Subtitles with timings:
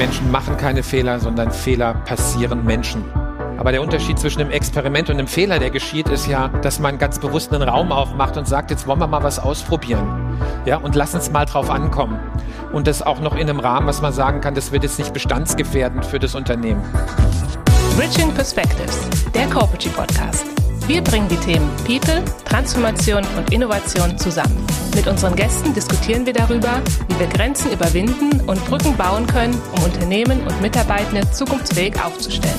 [0.00, 3.04] Menschen machen keine Fehler, sondern Fehler passieren Menschen.
[3.58, 6.96] Aber der Unterschied zwischen einem Experiment und einem Fehler, der geschieht, ist ja, dass man
[6.96, 10.38] ganz bewusst einen Raum aufmacht und sagt, jetzt wollen wir mal was ausprobieren.
[10.64, 12.18] Ja, und lass uns mal drauf ankommen.
[12.72, 15.12] Und das auch noch in einem Rahmen, was man sagen kann, das wird jetzt nicht
[15.12, 16.82] bestandsgefährdend für das Unternehmen.
[17.94, 20.59] Bridging Perspectives, der Corporate Podcast.
[20.90, 24.66] Wir bringen die Themen People, Transformation und Innovation zusammen.
[24.92, 29.84] Mit unseren Gästen diskutieren wir darüber, wie wir Grenzen überwinden und Brücken bauen können, um
[29.84, 32.58] Unternehmen und Mitarbeitende zukunftsfähig aufzustellen.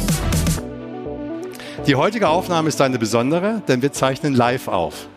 [1.86, 5.09] Die heutige Aufnahme ist eine besondere, denn wir zeichnen live auf.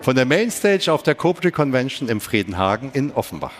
[0.00, 3.52] Von der Mainstage auf der Corporate Convention im Friedenhagen in Offenbach.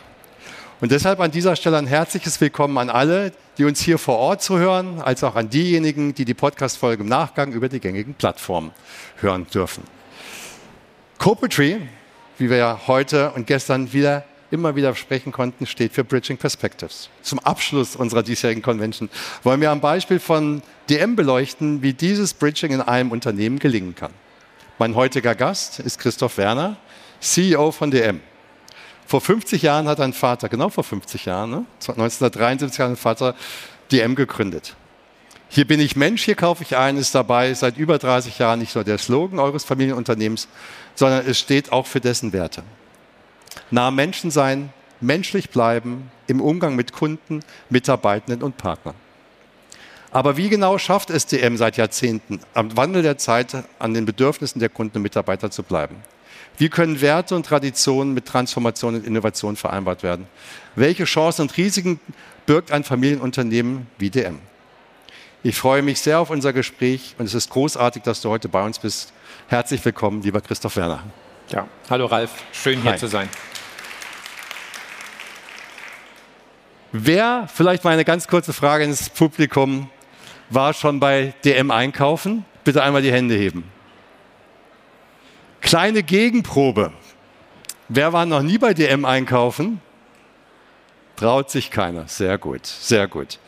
[0.78, 4.42] Und deshalb an dieser Stelle ein herzliches Willkommen an alle, die uns hier vor Ort
[4.42, 8.72] zu hören, als auch an diejenigen, die die Podcast-Folge im Nachgang über die gängigen Plattformen
[9.16, 9.84] hören dürfen.
[11.16, 11.80] Corporate,
[12.36, 17.08] wie wir ja heute und gestern wieder immer wieder sprechen konnten, steht für Bridging Perspectives.
[17.22, 19.08] Zum Abschluss unserer diesjährigen Convention
[19.44, 24.12] wollen wir am Beispiel von DM beleuchten, wie dieses Bridging in einem Unternehmen gelingen kann.
[24.78, 26.76] Mein heutiger Gast ist Christoph Werner,
[27.20, 28.20] CEO von DM.
[29.06, 31.64] Vor 50 Jahren hat ein Vater, genau vor 50 Jahren, ne?
[31.80, 33.34] 1973 hat ein Vater
[33.92, 34.74] DM gegründet.
[35.48, 38.74] Hier bin ich Mensch, hier kaufe ich ein, ist dabei seit über 30 Jahren nicht
[38.74, 40.48] nur der Slogan eures Familienunternehmens,
[40.96, 42.64] sondern es steht auch für dessen Werte
[43.70, 47.40] nah Menschen sein, menschlich bleiben im Umgang mit Kunden,
[47.70, 48.94] Mitarbeitenden und Partnern.
[50.10, 54.60] Aber wie genau schafft es DM seit Jahrzehnten, am Wandel der Zeit an den Bedürfnissen
[54.60, 55.96] der Kunden und Mitarbeiter zu bleiben?
[56.58, 60.26] Wie können Werte und Traditionen mit Transformation und Innovation vereinbart werden?
[60.74, 62.00] Welche Chancen und Risiken
[62.46, 64.38] birgt ein Familienunternehmen wie DM?
[65.42, 68.64] Ich freue mich sehr auf unser Gespräch und es ist großartig, dass du heute bei
[68.64, 69.12] uns bist.
[69.48, 71.04] Herzlich willkommen, lieber Christoph Werner.
[71.50, 72.98] Ja, hallo Ralf, schön hier Hi.
[72.98, 73.28] zu sein.
[76.90, 79.90] Wer, vielleicht mal eine ganz kurze Frage ins Publikum,
[80.50, 82.44] war schon bei DM einkaufen?
[82.64, 83.64] Bitte einmal die Hände heben.
[85.60, 86.92] Kleine Gegenprobe.
[87.88, 89.80] Wer war noch nie bei DM einkaufen?
[91.16, 92.08] Traut sich keiner.
[92.08, 93.38] Sehr gut, sehr gut.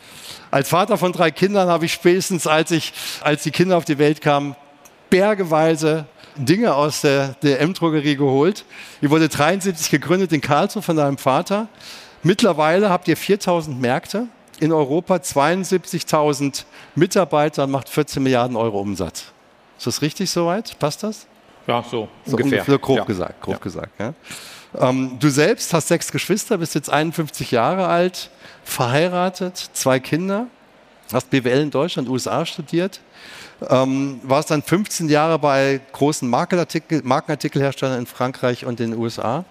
[0.51, 3.99] Als Vater von drei Kindern habe ich spätestens, als, ich, als die Kinder auf die
[3.99, 4.57] Welt kamen,
[5.11, 8.65] bergeweise Dinge aus der DM-Drogerie geholt.
[9.03, 11.69] Die wurde 73 gegründet in Karlsruhe von deinem Vater.
[12.23, 14.29] Mittlerweile habt ihr 4000 Märkte
[14.61, 16.65] in Europa, 72.000
[16.95, 19.25] Mitarbeiter und macht 14 Milliarden Euro Umsatz.
[19.77, 20.79] Ist das richtig soweit?
[20.79, 21.27] Passt das?
[21.69, 22.61] Ja, so, so ungefähr.
[22.61, 22.79] ungefähr.
[22.79, 23.05] Grob ja.
[23.05, 23.41] gesagt.
[23.43, 23.61] Grob ja.
[23.61, 24.15] gesagt ja.
[24.77, 28.31] Ähm, du selbst hast sechs Geschwister, bist jetzt 51 Jahre alt,
[28.65, 30.47] verheiratet, zwei Kinder,
[31.12, 33.01] hast BWL in Deutschland, USA studiert,
[33.69, 39.45] ähm, warst dann 15 Jahre bei großen Markenartikel, Markenartikelherstellern in Frankreich und in den USA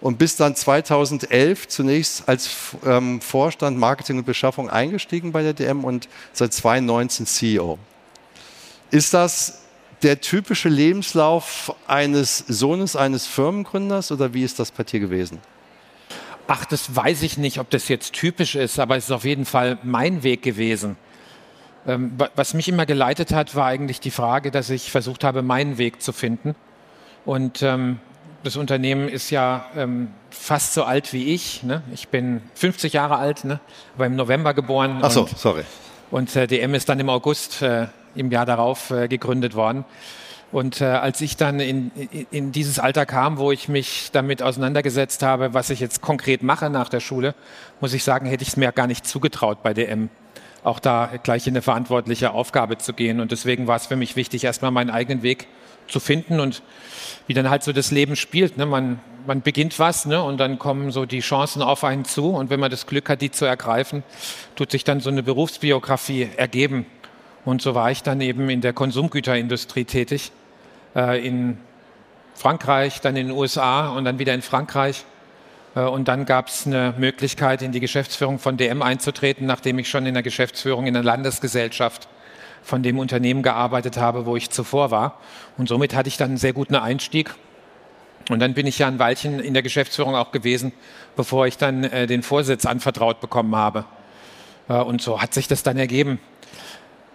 [0.00, 2.48] und bist dann 2011 zunächst als
[2.86, 7.78] ähm, Vorstand Marketing und Beschaffung eingestiegen bei der DM und seit 2019 CEO.
[8.90, 9.67] Ist das
[10.02, 15.38] der typische Lebenslauf eines Sohnes eines Firmengründers oder wie ist das bei dir gewesen?
[16.46, 19.44] Ach, das weiß ich nicht, ob das jetzt typisch ist, aber es ist auf jeden
[19.44, 20.96] Fall mein Weg gewesen.
[21.86, 25.78] Ähm, was mich immer geleitet hat, war eigentlich die Frage, dass ich versucht habe, meinen
[25.78, 26.54] Weg zu finden.
[27.24, 27.98] Und ähm,
[28.44, 31.62] das Unternehmen ist ja ähm, fast so alt wie ich.
[31.62, 31.82] Ne?
[31.92, 33.60] Ich bin 50 Jahre alt, ne?
[33.96, 35.00] aber im November geboren.
[35.02, 35.64] Ach so, und, sorry.
[36.10, 37.88] Und äh, DM ist dann im August äh,
[38.18, 39.84] im Jahr darauf äh, gegründet worden.
[40.50, 41.90] Und äh, als ich dann in,
[42.30, 46.70] in, dieses Alter kam, wo ich mich damit auseinandergesetzt habe, was ich jetzt konkret mache
[46.70, 47.34] nach der Schule,
[47.80, 50.08] muss ich sagen, hätte ich es mir gar nicht zugetraut bei DM,
[50.64, 53.20] auch da gleich in eine verantwortliche Aufgabe zu gehen.
[53.20, 55.48] Und deswegen war es für mich wichtig, erstmal meinen eigenen Weg
[55.86, 56.62] zu finden und
[57.26, 58.56] wie dann halt so das Leben spielt.
[58.56, 58.64] Ne?
[58.64, 60.22] Man, man beginnt was ne?
[60.22, 63.20] und dann kommen so die Chancen auf einen zu und wenn man das Glück hat,
[63.20, 64.02] die zu ergreifen,
[64.56, 66.86] tut sich dann so eine Berufsbiografie ergeben.
[67.48, 70.32] Und so war ich dann eben in der Konsumgüterindustrie tätig,
[70.94, 71.56] äh, in
[72.34, 75.06] Frankreich, dann in den USA und dann wieder in Frankreich.
[75.74, 79.88] Äh, und dann gab es eine Möglichkeit, in die Geschäftsführung von DM einzutreten, nachdem ich
[79.88, 82.06] schon in der Geschäftsführung in der Landesgesellschaft
[82.62, 85.18] von dem Unternehmen gearbeitet habe, wo ich zuvor war.
[85.56, 87.34] Und somit hatte ich dann einen sehr guten Einstieg.
[88.28, 90.72] Und dann bin ich ja ein Weilchen in der Geschäftsführung auch gewesen,
[91.16, 93.86] bevor ich dann äh, den Vorsitz anvertraut bekommen habe.
[94.68, 96.20] Äh, und so hat sich das dann ergeben.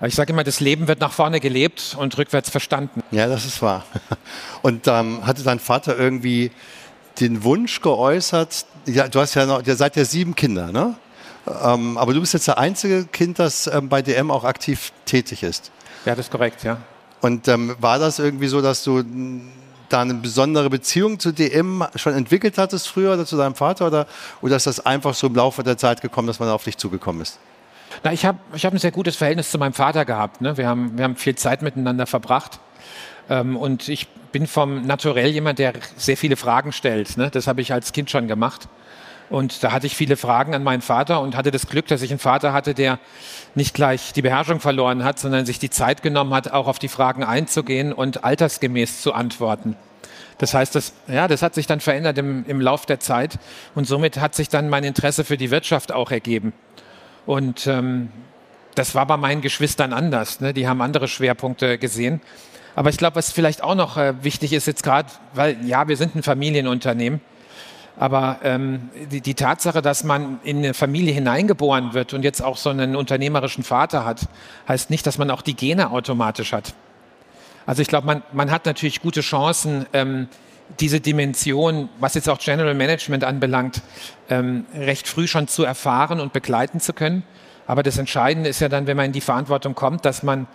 [0.05, 3.01] Ich sage immer, das Leben wird nach vorne gelebt und rückwärts verstanden.
[3.11, 3.85] Ja, das ist wahr.
[4.61, 6.51] Und ähm, hatte dein Vater irgendwie
[7.19, 10.95] den Wunsch geäußert, ja, du hast ja noch, ihr seid ja sieben Kinder, ne?
[11.61, 15.43] Ähm, aber du bist jetzt der einzige Kind, das ähm, bei DM auch aktiv tätig
[15.43, 15.71] ist.
[16.05, 16.77] Ja, das ist korrekt, ja.
[17.21, 19.03] Und ähm, war das irgendwie so, dass du
[19.89, 24.07] da eine besondere Beziehung zu DM schon entwickelt hattest früher oder zu deinem Vater oder,
[24.41, 27.21] oder ist das einfach so im Laufe der Zeit gekommen, dass man auf dich zugekommen
[27.21, 27.39] ist?
[28.03, 30.41] Na, ich habe ich hab ein sehr gutes Verhältnis zu meinem Vater gehabt.
[30.41, 30.57] Ne?
[30.57, 32.59] Wir, haben, wir haben viel Zeit miteinander verbracht.
[33.29, 37.17] Ähm, und ich bin vom Naturell jemand, der sehr viele Fragen stellt.
[37.17, 37.29] Ne?
[37.29, 38.67] Das habe ich als Kind schon gemacht.
[39.29, 42.11] Und da hatte ich viele Fragen an meinen Vater und hatte das Glück, dass ich
[42.11, 42.99] einen Vater hatte, der
[43.55, 46.87] nicht gleich die Beherrschung verloren hat, sondern sich die Zeit genommen hat, auch auf die
[46.87, 49.75] Fragen einzugehen und altersgemäß zu antworten.
[50.37, 53.39] Das heißt, das, ja, das hat sich dann verändert im, im Lauf der Zeit
[53.75, 56.53] und somit hat sich dann mein Interesse für die Wirtschaft auch ergeben.
[57.25, 58.09] Und ähm,
[58.75, 60.39] das war bei meinen Geschwistern anders.
[60.39, 60.53] Ne?
[60.53, 62.21] Die haben andere Schwerpunkte gesehen.
[62.75, 65.95] Aber ich glaube, was vielleicht auch noch äh, wichtig ist jetzt gerade, weil ja, wir
[65.95, 67.21] sind ein Familienunternehmen,
[67.97, 72.57] aber ähm, die, die, Tatsache, dass man in eine Familie hineingeboren wird und jetzt auch
[72.57, 74.27] so einen unternehmerischen Vater hat,
[74.67, 76.73] heißt nicht, dass man auch die Gene automatisch hat.
[77.67, 80.27] Also ich glaube, man, man hat natürlich gute Chancen, ähm,
[80.79, 83.81] diese Dimension, was jetzt auch General Management anbelangt,
[84.29, 87.23] ähm, recht früh schon zu erfahren und begleiten zu können.
[87.65, 90.47] Aber das Entscheidende ist ja dann, wenn man in die Verantwortung kommt, dass man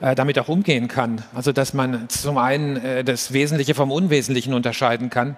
[0.00, 1.24] äh, damit auch umgehen kann.
[1.34, 5.36] Also dass man zum einen äh, das Wesentliche vom Unwesentlichen unterscheiden kann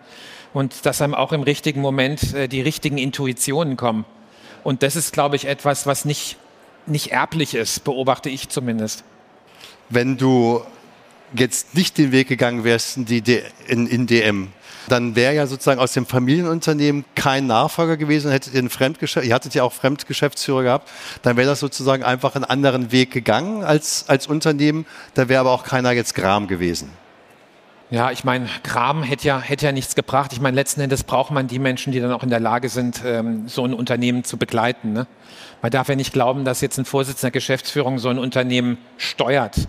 [0.52, 4.04] und dass einem auch im richtigen Moment äh, die richtigen Intuitionen kommen.
[4.62, 6.36] Und das ist, glaube ich, etwas, was nicht,
[6.86, 9.04] nicht erblich ist, beobachte ich zumindest.
[9.90, 10.62] Wenn du
[11.34, 14.48] jetzt nicht den Weg gegangen wärst in, die, in, in DM,
[14.88, 19.34] dann wäre ja sozusagen aus dem Familienunternehmen kein Nachfolger gewesen, hättet ihr ein Fremdgeschäft, ihr
[19.34, 20.90] hattet ja auch Fremdgeschäftsführer gehabt,
[21.22, 25.52] dann wäre das sozusagen einfach einen anderen Weg gegangen als, als Unternehmen, da wäre aber
[25.52, 26.90] auch keiner jetzt Gram gewesen.
[27.90, 30.32] Ja, ich meine, Kram hätte ja, hätte ja nichts gebracht.
[30.32, 33.02] Ich meine, letzten Endes braucht man die Menschen, die dann auch in der Lage sind,
[33.04, 34.94] ähm, so ein Unternehmen zu begleiten.
[34.94, 35.06] Ne?
[35.62, 39.68] Man darf ja nicht glauben, dass jetzt ein Vorsitzender Geschäftsführung so ein Unternehmen steuert.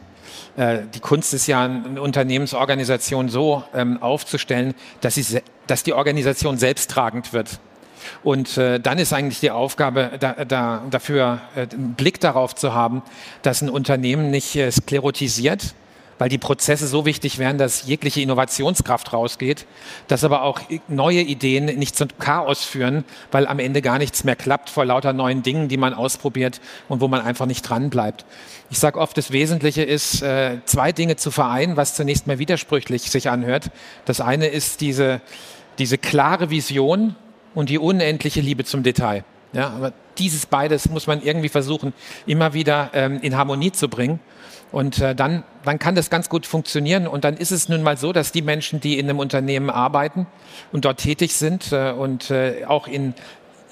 [0.58, 6.58] Äh, die Kunst ist ja, eine Unternehmensorganisation so ähm, aufzustellen, dass, sie, dass die Organisation
[6.58, 7.60] selbsttragend wird.
[8.24, 12.74] Und äh, dann ist eigentlich die Aufgabe, da, da, dafür äh, einen Blick darauf zu
[12.74, 13.02] haben,
[13.42, 15.74] dass ein Unternehmen nicht äh, sklerotisiert,
[16.18, 19.66] weil die Prozesse so wichtig wären, dass jegliche Innovationskraft rausgeht,
[20.08, 24.36] dass aber auch neue Ideen nicht zum Chaos führen, weil am Ende gar nichts mehr
[24.36, 28.26] klappt vor lauter neuen Dingen, die man ausprobiert und wo man einfach nicht dran bleibt.
[28.70, 33.12] Ich sage oft, das Wesentliche ist, äh, zwei Dinge zu vereinen, was zunächst mal widersprüchlich
[33.12, 33.70] sich anhört.
[34.06, 35.22] Das eine ist diese,
[35.78, 37.16] diese klare Vision
[37.54, 39.24] und die unendliche Liebe zum Detail.
[39.54, 41.94] Ja, aber dieses beides muss man irgendwie versuchen,
[42.26, 44.20] immer wieder ähm, in Harmonie zu bringen.
[44.76, 47.08] Und äh, dann, dann kann das ganz gut funktionieren.
[47.08, 50.28] Und dann ist es nun mal so, dass die Menschen, die in einem Unternehmen arbeiten
[50.74, 53.14] und dort tätig sind äh, und äh, auch in,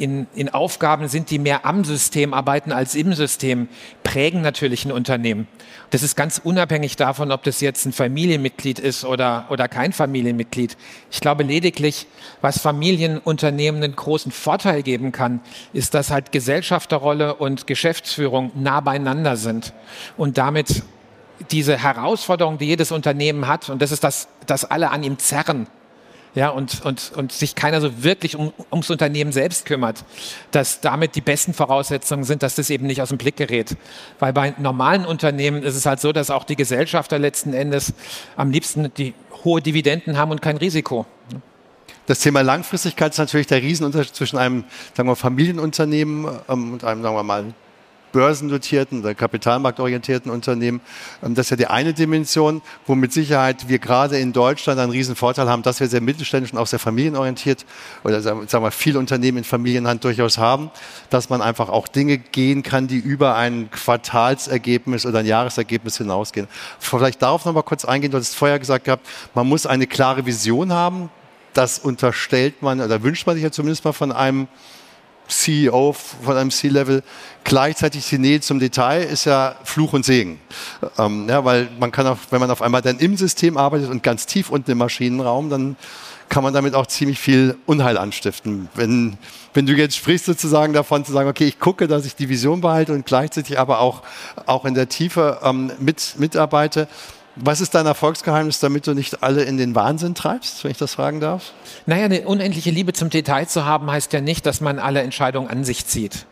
[0.04, 3.70] in, in Aufgaben sind, die mehr am System arbeiten als im System,
[4.04, 5.48] prägen natürlich ein Unternehmen.
[5.92, 10.76] Das ist ganz unabhängig davon, ob das jetzt ein Familienmitglied ist oder, oder kein Familienmitglied.
[11.10, 12.06] Ich glaube lediglich,
[12.42, 15.40] was Familienunternehmen einen großen Vorteil geben kann,
[15.72, 19.72] ist, dass halt Gesellschafterrolle und Geschäftsführung nah beieinander sind
[20.18, 20.84] und damit
[21.50, 25.68] diese Herausforderung, die jedes Unternehmen hat, und das ist das, dass alle an ihm zerren,
[26.36, 30.04] ja, und, und, und sich keiner so wirklich um, ums Unternehmen selbst kümmert,
[30.52, 33.78] dass damit die besten Voraussetzungen sind, dass das eben nicht aus dem Blick gerät.
[34.20, 37.94] Weil bei normalen Unternehmen ist es halt so, dass auch die Gesellschafter letzten Endes
[38.36, 39.14] am liebsten die
[39.44, 41.06] hohe Dividenden haben und kein Risiko.
[42.06, 47.02] Das Thema Langfristigkeit ist natürlich der Riesenunterschied zwischen einem sagen wir, Familienunternehmen ähm, und einem,
[47.02, 47.54] sagen wir mal,
[48.14, 50.80] börsennotierten oder kapitalmarktorientierten Unternehmen.
[51.22, 54.92] Ähm, das ist ja die eine Dimension, wo mit Sicherheit wir gerade in Deutschland einen
[54.92, 57.66] riesen Vorteil haben, dass wir sehr mittelständisch und auch sehr familienorientiert
[58.06, 60.72] oder sagen wir viele Unternehmen in Familienhand durchaus haben,
[61.10, 66.48] dass man einfach auch Dinge gehen kann, die über ein Quartalsergebnis oder ein Jahresergebnis hinausgehen.
[66.80, 68.12] Vielleicht darauf noch mal kurz eingehen.
[68.12, 71.10] Du hast vorher gesagt gehabt, man muss eine klare Vision haben.
[71.54, 74.48] Das unterstellt man oder wünscht man sich ja zumindest mal von einem
[75.42, 77.04] CEO von einem C-Level.
[77.44, 80.40] Gleichzeitig die Nähe zum Detail ist ja Fluch und Segen.
[80.98, 84.04] Ähm, ja, weil man kann auch, wenn man auf einmal dann im System arbeitet und
[84.04, 85.76] ganz tief unten im Maschinenraum, dann
[86.30, 88.68] kann man damit auch ziemlich viel Unheil anstiften.
[88.74, 89.18] Wenn,
[89.54, 92.62] wenn du jetzt sprichst sozusagen davon zu sagen, okay, ich gucke, dass ich die Vision
[92.62, 94.02] behalte und gleichzeitig aber auch,
[94.46, 96.88] auch in der Tiefe ähm, mit, mitarbeite,
[97.36, 100.94] was ist dein Erfolgsgeheimnis, damit du nicht alle in den Wahnsinn treibst, wenn ich das
[100.94, 101.54] fragen darf?
[101.86, 105.50] Naja, eine unendliche Liebe zum Detail zu haben, heißt ja nicht, dass man alle Entscheidungen
[105.50, 106.26] an sich zieht.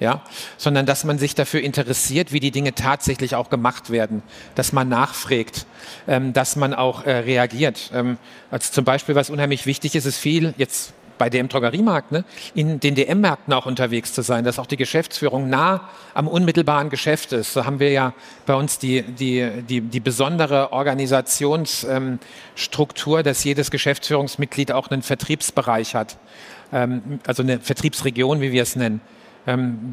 [0.00, 0.22] Ja,
[0.58, 4.22] sondern dass man sich dafür interessiert, wie die Dinge tatsächlich auch gemacht werden,
[4.54, 5.66] dass man nachfragt,
[6.06, 7.90] ähm, dass man auch äh, reagiert.
[7.92, 8.16] Ähm,
[8.48, 12.78] also zum Beispiel, was unheimlich wichtig ist, ist viel, jetzt bei DM Drogeriemarkt, ne, in
[12.80, 17.52] den DM-Märkten auch unterwegs zu sein, dass auch die Geschäftsführung nah am unmittelbaren Geschäft ist.
[17.52, 18.14] So haben wir ja
[18.46, 25.94] bei uns die, die, die, die besondere Organisationsstruktur, ähm, dass jedes Geschäftsführungsmitglied auch einen Vertriebsbereich
[25.94, 26.16] hat,
[26.72, 29.02] ähm, also eine Vertriebsregion, wie wir es nennen.
[29.46, 29.92] Ähm,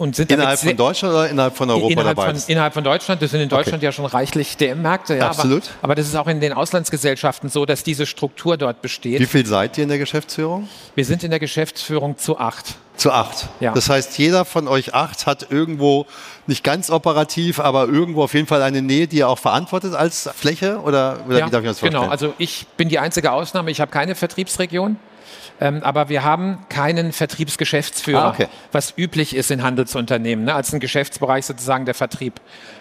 [0.00, 2.34] und sind innerhalb von Deutschland oder innerhalb von Europa innerhalb dabei?
[2.34, 3.22] Von, innerhalb von Deutschland.
[3.22, 3.84] Das sind in Deutschland okay.
[3.84, 5.16] ja schon reichlich DM-Märkte.
[5.16, 5.64] Ja, Absolut.
[5.64, 9.20] Aber, aber, das ist auch in den Auslandsgesellschaften so, dass diese Struktur dort besteht.
[9.20, 10.68] Wie viel seid ihr in der Geschäftsführung?
[10.94, 12.76] Wir sind in der Geschäftsführung zu acht.
[12.96, 13.48] Zu acht.
[13.60, 13.72] Ja.
[13.72, 16.06] Das heißt, jeder von euch acht hat irgendwo
[16.46, 20.28] nicht ganz operativ, aber irgendwo auf jeden Fall eine Nähe, die er auch verantwortet als
[20.34, 22.02] Fläche oder, oder ja, wie darf ich das vorstellen?
[22.02, 23.70] Genau, also ich bin die einzige Ausnahme.
[23.70, 24.96] Ich habe keine Vertriebsregion.
[25.60, 28.46] Ähm, aber wir haben keinen Vertriebsgeschäftsführer, ah, okay.
[28.72, 32.40] was üblich ist in Handelsunternehmen, ne, als ein Geschäftsbereich sozusagen der Vertrieb.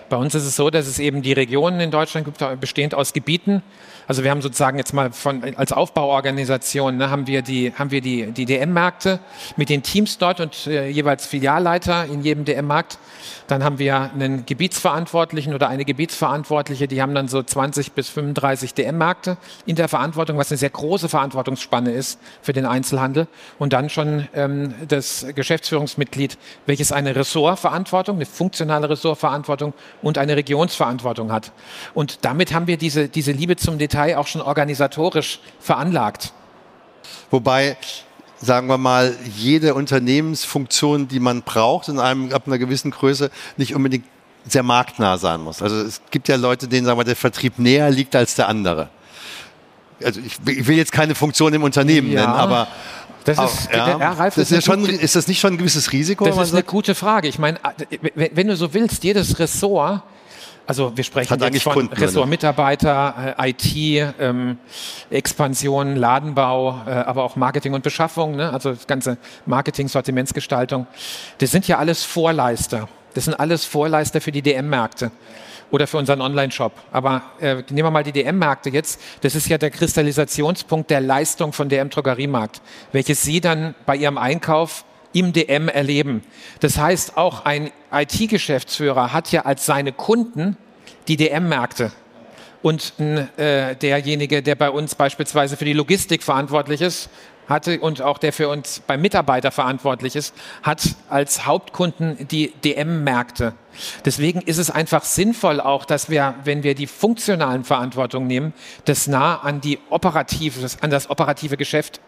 [0.09, 3.13] Bei uns ist es so, dass es eben die Regionen in Deutschland gibt, bestehend aus
[3.13, 3.61] Gebieten.
[4.07, 8.01] Also wir haben sozusagen jetzt mal von, als Aufbauorganisation ne, haben wir die, haben wir
[8.01, 9.19] die, die DM-Märkte
[9.55, 12.97] mit den Teams dort und äh, jeweils Filialleiter in jedem DM-Markt.
[13.45, 18.73] Dann haben wir einen Gebietsverantwortlichen oder eine Gebietsverantwortliche, die haben dann so 20 bis 35
[18.73, 19.37] DM-Märkte
[19.67, 23.27] in der Verantwortung, was eine sehr große Verantwortungsspanne ist für den Einzelhandel.
[23.59, 31.32] Und dann schon ähm, das Geschäftsführungsmitglied, welches eine Ressortverantwortung, eine funktionale Ressortverantwortung und eine Regionsverantwortung
[31.32, 31.51] hat.
[31.94, 36.34] Und damit haben wir diese, diese Liebe zum Detail auch schon organisatorisch veranlagt.
[37.32, 37.77] Wobei
[38.41, 43.75] sagen wir mal, jede Unternehmensfunktion, die man braucht in einem, ab einer gewissen Größe, nicht
[43.75, 44.06] unbedingt
[44.46, 45.62] sehr marktnah sein muss.
[45.62, 48.89] Also es gibt ja Leute, denen sagen wir, der Vertrieb näher liegt als der andere.
[50.03, 52.22] Also ich, ich will jetzt keine Funktion im Unternehmen ja.
[52.22, 52.70] nennen, aber
[53.25, 56.25] das ist, ja, der, Ralf, das ist, schon, ist das nicht schon ein gewisses Risiko?
[56.25, 57.27] Das ist eine gute Frage.
[57.27, 57.59] Ich meine,
[58.15, 60.01] wenn du so willst, jedes Ressort
[60.69, 64.59] also wir sprechen jetzt von Kunden, Ressort Mitarbeiter, äh, IT, ähm,
[65.09, 68.53] Expansion, Ladenbau, äh, aber auch Marketing und Beschaffung, ne?
[68.53, 70.85] also das ganze Marketing, Sortimentsgestaltung.
[71.39, 72.88] Das sind ja alles Vorleister.
[73.15, 75.09] Das sind alles Vorleister für die DM-Märkte
[75.71, 76.73] oder für unseren Online-Shop.
[76.91, 78.99] Aber äh, nehmen wir mal die DM-Märkte jetzt.
[79.21, 82.61] Das ist ja der Kristallisationspunkt der Leistung von DM Drogeriemarkt,
[82.91, 86.23] welches Sie dann bei Ihrem Einkauf im DM erleben.
[86.59, 90.57] Das heißt, auch ein IT-Geschäftsführer hat ja als seine Kunden
[91.07, 91.91] die DM-Märkte.
[92.61, 97.09] Und äh, derjenige, der bei uns beispielsweise für die Logistik verantwortlich ist,
[97.50, 103.53] hatte und auch der für uns beim Mitarbeiter verantwortlich ist, hat als Hauptkunden die DM-Märkte.
[104.06, 108.53] Deswegen ist es einfach sinnvoll auch, dass wir, wenn wir die funktionalen Verantwortung nehmen,
[108.86, 112.00] das nah an die operative, an das operative Geschäft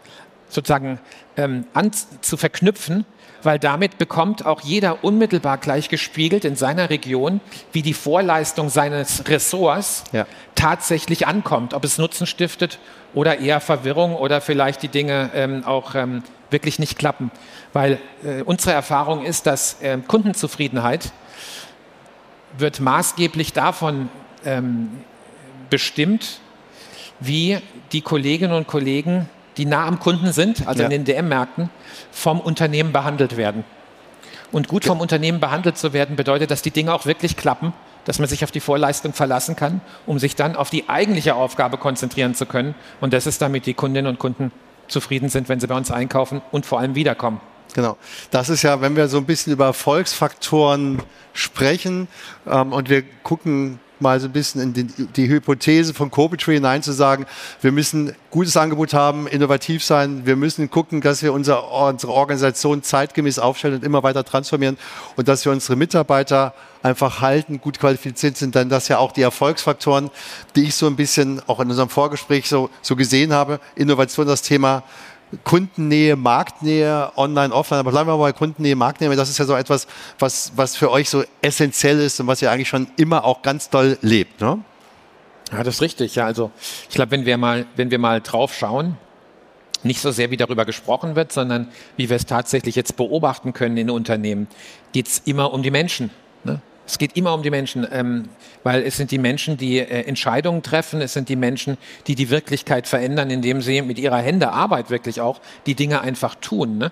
[0.49, 0.99] sozusagen
[1.37, 3.05] ähm, an, zu verknüpfen,
[3.43, 9.27] weil damit bekommt auch jeder unmittelbar gleich gespiegelt in seiner Region, wie die Vorleistung seines
[9.27, 10.25] Ressorts ja.
[10.55, 12.79] tatsächlich ankommt, ob es Nutzen stiftet
[13.13, 17.31] oder eher Verwirrung oder vielleicht die Dinge ähm, auch ähm, wirklich nicht klappen.
[17.73, 21.11] Weil äh, unsere Erfahrung ist, dass äh, Kundenzufriedenheit
[22.57, 24.09] wird maßgeblich davon
[24.45, 24.89] ähm,
[25.69, 26.39] bestimmt,
[27.19, 27.59] wie
[27.91, 30.89] die Kolleginnen und Kollegen die nah am Kunden sind, also ja.
[30.89, 31.69] in den DM-Märkten,
[32.11, 33.63] vom Unternehmen behandelt werden.
[34.51, 37.73] Und gut vom Unternehmen behandelt zu werden, bedeutet, dass die Dinge auch wirklich klappen,
[38.05, 41.77] dass man sich auf die Vorleistung verlassen kann, um sich dann auf die eigentliche Aufgabe
[41.77, 42.75] konzentrieren zu können.
[42.99, 44.51] Und das ist damit die Kundinnen und Kunden
[44.87, 47.39] zufrieden sind, wenn sie bei uns einkaufen und vor allem wiederkommen.
[47.73, 47.97] Genau.
[48.31, 51.01] Das ist ja, wenn wir so ein bisschen über Erfolgsfaktoren
[51.33, 52.09] sprechen
[52.45, 56.83] ähm, und wir gucken mal so ein bisschen in die, die Hypothese von Copetree hinein
[56.83, 57.25] zu sagen,
[57.61, 62.83] wir müssen gutes Angebot haben, innovativ sein, wir müssen gucken, dass wir unser, unsere Organisation
[62.83, 64.77] zeitgemäß aufstellen und immer weiter transformieren
[65.15, 66.53] und dass wir unsere Mitarbeiter
[66.83, 70.09] einfach halten, gut qualifiziert sind, dann das ja auch die Erfolgsfaktoren,
[70.55, 73.59] die ich so ein bisschen auch in unserem Vorgespräch so, so gesehen habe.
[73.75, 74.83] Innovation, das Thema
[75.43, 79.55] Kundennähe, Marktnähe, online, offline, aber bleiben wir mal bei Kundennähe, Marktnähe, das ist ja so
[79.55, 79.87] etwas,
[80.19, 83.69] was, was für euch so essentiell ist und was ihr eigentlich schon immer auch ganz
[83.69, 84.41] doll lebt.
[84.41, 84.59] Ne?
[85.51, 86.15] Ja, das ist richtig.
[86.15, 86.51] Ja, also
[86.89, 88.97] ich glaube, wenn wir mal, wenn wir mal drauf schauen,
[89.83, 93.77] nicht so sehr wie darüber gesprochen wird, sondern wie wir es tatsächlich jetzt beobachten können
[93.77, 94.47] in Unternehmen,
[94.91, 96.11] geht es immer um die Menschen.
[96.43, 96.61] Ne?
[96.91, 98.27] Es geht immer um die Menschen, ähm,
[98.63, 102.29] weil es sind die Menschen, die äh, Entscheidungen treffen, es sind die Menschen, die die
[102.29, 106.79] Wirklichkeit verändern, indem sie mit ihrer Hände Arbeit wirklich auch die Dinge einfach tun.
[106.79, 106.91] Ne?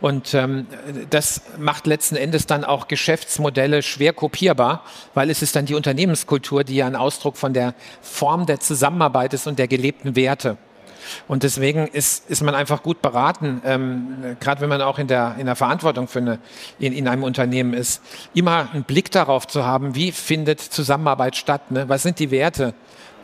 [0.00, 0.68] Und ähm,
[1.10, 6.62] das macht letzten Endes dann auch Geschäftsmodelle schwer kopierbar, weil es ist dann die Unternehmenskultur,
[6.62, 10.56] die ja ein Ausdruck von der Form der Zusammenarbeit ist und der gelebten Werte.
[11.28, 15.36] Und deswegen ist, ist man einfach gut beraten, ähm, gerade wenn man auch in der,
[15.38, 16.38] in der Verantwortung für eine,
[16.78, 18.02] in, in einem Unternehmen ist,
[18.34, 21.88] immer einen Blick darauf zu haben, wie findet Zusammenarbeit statt, ne?
[21.88, 22.74] was sind die Werte,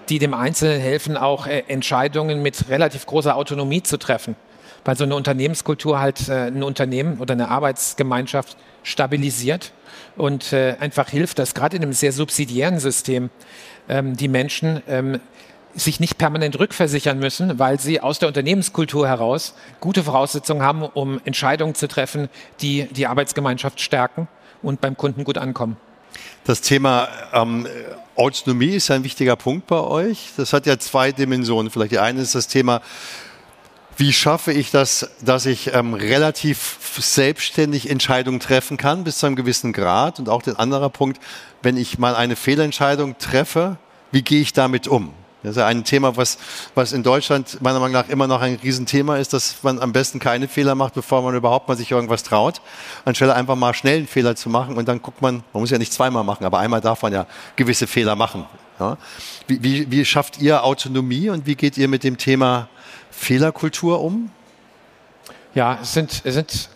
[0.09, 4.37] die dem Einzelnen helfen, auch äh, Entscheidungen mit relativ großer Autonomie zu treffen.
[4.85, 9.73] weil so eine Unternehmenskultur halt äh, ein Unternehmen oder eine Arbeitsgemeinschaft stabilisiert
[10.17, 13.31] und äh, einfach hilft, dass gerade in einem sehr subsidiären System
[13.89, 15.21] ähm, die Menschen ähm,
[15.79, 21.21] sich nicht permanent rückversichern müssen, weil sie aus der Unternehmenskultur heraus gute Voraussetzungen haben, um
[21.25, 22.29] Entscheidungen zu treffen,
[22.61, 24.29] die die Arbeitsgemeinschaft stärken
[24.63, 25.77] und beim Kunden gut ankommen.
[26.45, 27.67] Das Thema ähm,
[28.17, 30.31] Autonomie ist ein wichtiger Punkt bei euch.
[30.37, 31.71] Das hat ja zwei Dimensionen.
[31.71, 32.81] Vielleicht die eine ist das Thema,
[33.97, 39.37] wie schaffe ich das, dass ich ähm, relativ selbstständig Entscheidungen treffen kann bis zu einem
[39.37, 40.21] gewissen Grad?
[40.21, 41.21] Und auch der andere Punkt,
[41.63, 43.77] wenn ich mal eine Fehlentscheidung treffe,
[44.13, 45.13] wie gehe ich damit um?
[45.49, 46.39] Das ist ja ein Thema, was,
[46.75, 50.19] was in Deutschland meiner Meinung nach immer noch ein Riesenthema ist, dass man am besten
[50.19, 52.61] keine Fehler macht, bevor man überhaupt mal sich irgendwas traut,
[53.05, 55.79] anstelle einfach mal schnell einen Fehler zu machen und dann guckt man, man muss ja
[55.79, 57.27] nicht zweimal machen, aber einmal darf man ja
[57.57, 58.45] gewisse Fehler machen.
[58.79, 58.97] Ja?
[59.47, 62.69] Wie, wie, wie schafft ihr Autonomie und wie geht ihr mit dem Thema
[63.11, 64.31] Fehlerkultur um?
[65.55, 66.69] Ja, es sind, es sind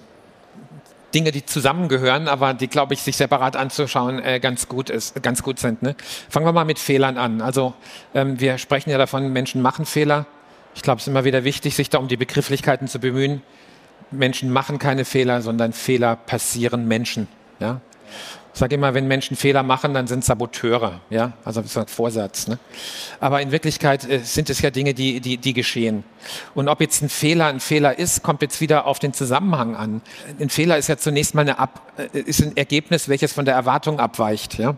[1.14, 5.42] Dinge, die zusammengehören, aber die, glaube ich, sich separat anzuschauen, äh, ganz gut ist, ganz
[5.42, 5.83] gut sind.
[5.83, 5.95] Ne?
[6.28, 7.40] Fangen wir mal mit Fehlern an.
[7.40, 7.75] Also
[8.14, 10.26] ähm, wir sprechen ja davon, Menschen machen Fehler.
[10.75, 13.42] Ich glaube, es ist immer wieder wichtig, sich da um die Begrifflichkeiten zu bemühen.
[14.11, 17.28] Menschen machen keine Fehler, sondern Fehler passieren Menschen.
[17.61, 17.81] Ja?
[18.54, 21.87] Ich sage immer, wenn Menschen Fehler machen, dann sind Saboteure, ja, also das ist ein
[21.87, 22.49] Vorsatz.
[22.49, 22.59] Ne?
[23.18, 26.04] Aber in Wirklichkeit äh, sind es ja Dinge, die, die, die geschehen.
[26.54, 30.02] Und ob jetzt ein Fehler ein Fehler ist, kommt jetzt wieder auf den Zusammenhang an.
[30.38, 33.54] Ein Fehler ist ja zunächst mal eine Ab, äh, ist ein Ergebnis, welches von der
[33.54, 34.76] Erwartung abweicht, ja.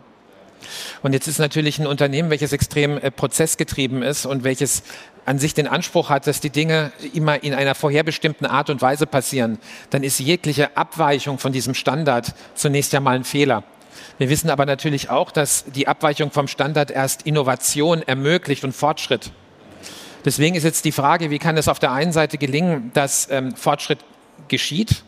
[1.03, 4.83] Und jetzt ist natürlich ein Unternehmen, welches extrem äh, prozessgetrieben ist und welches
[5.25, 9.07] an sich den Anspruch hat, dass die Dinge immer in einer vorherbestimmten Art und Weise
[9.07, 9.57] passieren,
[9.89, 13.63] dann ist jegliche Abweichung von diesem Standard zunächst ja mal ein Fehler.
[14.17, 19.31] Wir wissen aber natürlich auch, dass die Abweichung vom Standard erst Innovation ermöglicht und Fortschritt.
[20.23, 23.55] Deswegen ist jetzt die Frage, wie kann es auf der einen Seite gelingen, dass ähm,
[23.55, 23.99] Fortschritt
[24.47, 25.03] geschieht?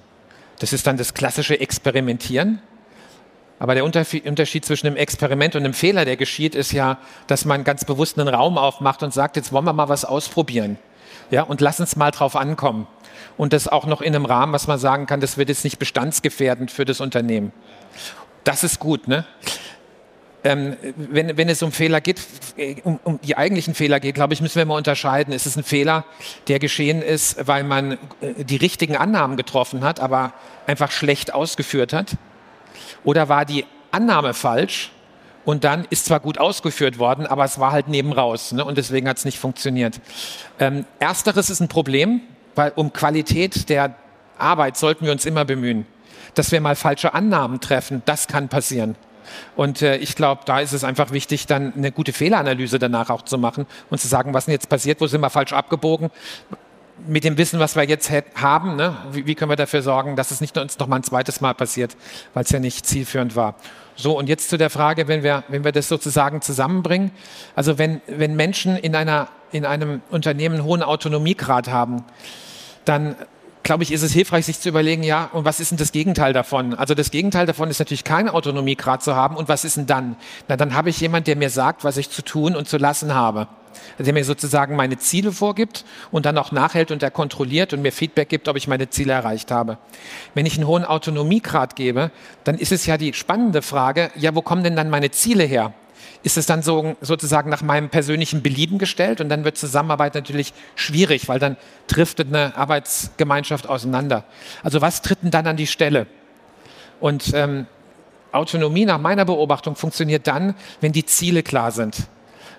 [0.59, 2.61] Das ist dann das klassische Experimentieren.
[3.59, 7.63] Aber der Unterschied zwischen einem Experiment und einem Fehler, der geschieht, ist ja, dass man
[7.63, 10.77] ganz bewusst einen Raum aufmacht und sagt, jetzt wollen wir mal was ausprobieren.
[11.31, 12.87] Ja, und lass uns mal drauf ankommen.
[13.35, 15.79] Und das auch noch in einem Rahmen, was man sagen kann, das wird jetzt nicht
[15.79, 17.51] bestandsgefährdend für das Unternehmen.
[18.43, 19.25] Das ist gut, ne?
[20.43, 22.21] Ähm, wenn, wenn, es um Fehler geht,
[22.83, 25.33] um, um, die eigentlichen Fehler geht, glaube ich, müssen wir mal unterscheiden.
[25.33, 26.05] Ist es ein Fehler,
[26.47, 30.33] der geschehen ist, weil man äh, die richtigen Annahmen getroffen hat, aber
[30.67, 32.17] einfach schlecht ausgeführt hat?
[33.07, 34.91] Oder war die Annahme falsch
[35.45, 38.65] und dann ist zwar gut ausgeführt worden, aber es war halt neben raus ne?
[38.65, 40.01] und deswegen hat es nicht funktioniert.
[40.59, 42.19] Ähm, ersteres ist ein Problem,
[42.55, 43.95] weil um Qualität der
[44.37, 45.85] Arbeit sollten wir uns immer bemühen.
[46.33, 48.97] Dass wir mal falsche Annahmen treffen, das kann passieren.
[49.55, 53.21] Und äh, ich glaube, da ist es einfach wichtig, dann eine gute Fehleranalyse danach auch
[53.21, 56.11] zu machen und zu sagen, was denn jetzt passiert, wo sind wir falsch abgebogen,
[57.05, 60.31] mit dem Wissen, was wir jetzt haben, ne, wie, wie, können wir dafür sorgen, dass
[60.31, 61.95] es nicht uns noch mal ein zweites Mal passiert,
[62.33, 63.55] weil es ja nicht zielführend war.
[63.95, 67.11] So, und jetzt zu der Frage, wenn wir, wenn wir das sozusagen zusammenbringen.
[67.55, 72.03] Also wenn, wenn Menschen in, einer, in einem Unternehmen einen hohen Autonomiegrad haben,
[72.85, 73.15] dann
[73.63, 76.31] glaube ich, ist es hilfreich, sich zu überlegen, ja, und was ist denn das Gegenteil
[76.31, 76.73] davon?
[76.73, 79.35] Also das Gegenteil davon ist natürlich keine Autonomiegrad zu haben.
[79.35, 80.15] Und was ist denn dann?
[80.47, 83.13] Na, dann habe ich jemand, der mir sagt, was ich zu tun und zu lassen
[83.13, 83.47] habe
[83.99, 87.91] der mir sozusagen meine Ziele vorgibt und dann auch nachhält und er kontrolliert und mir
[87.91, 89.77] Feedback gibt, ob ich meine Ziele erreicht habe.
[90.33, 92.11] Wenn ich einen hohen Autonomiegrad gebe,
[92.43, 95.73] dann ist es ja die spannende Frage, ja, wo kommen denn dann meine Ziele her?
[96.23, 100.53] Ist es dann so, sozusagen nach meinem persönlichen Belieben gestellt und dann wird Zusammenarbeit natürlich
[100.75, 104.23] schwierig, weil dann driftet eine Arbeitsgemeinschaft auseinander.
[104.63, 106.07] Also was tritt denn dann an die Stelle?
[106.99, 107.67] Und ähm,
[108.31, 112.07] Autonomie nach meiner Beobachtung funktioniert dann, wenn die Ziele klar sind.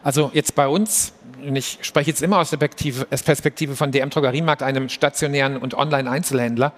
[0.02, 1.12] Also jetzt bei uns,
[1.44, 6.72] und ich spreche jetzt immer aus der Perspektive, von DM Drogeriemarkt, einem stationären und Online-Einzelhändler,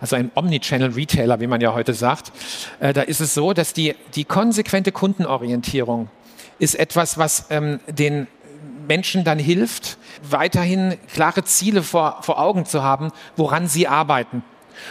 [0.00, 2.32] also ein Omnichannel-Retailer, wie man ja heute sagt,
[2.80, 6.08] äh, da ist es so, dass die, die konsequente Kundenorientierung
[6.58, 8.26] ist etwas, was ähm, den
[8.86, 9.96] Menschen dann hilft,
[10.28, 14.42] weiterhin klare Ziele vor, vor Augen zu haben, woran sie arbeiten.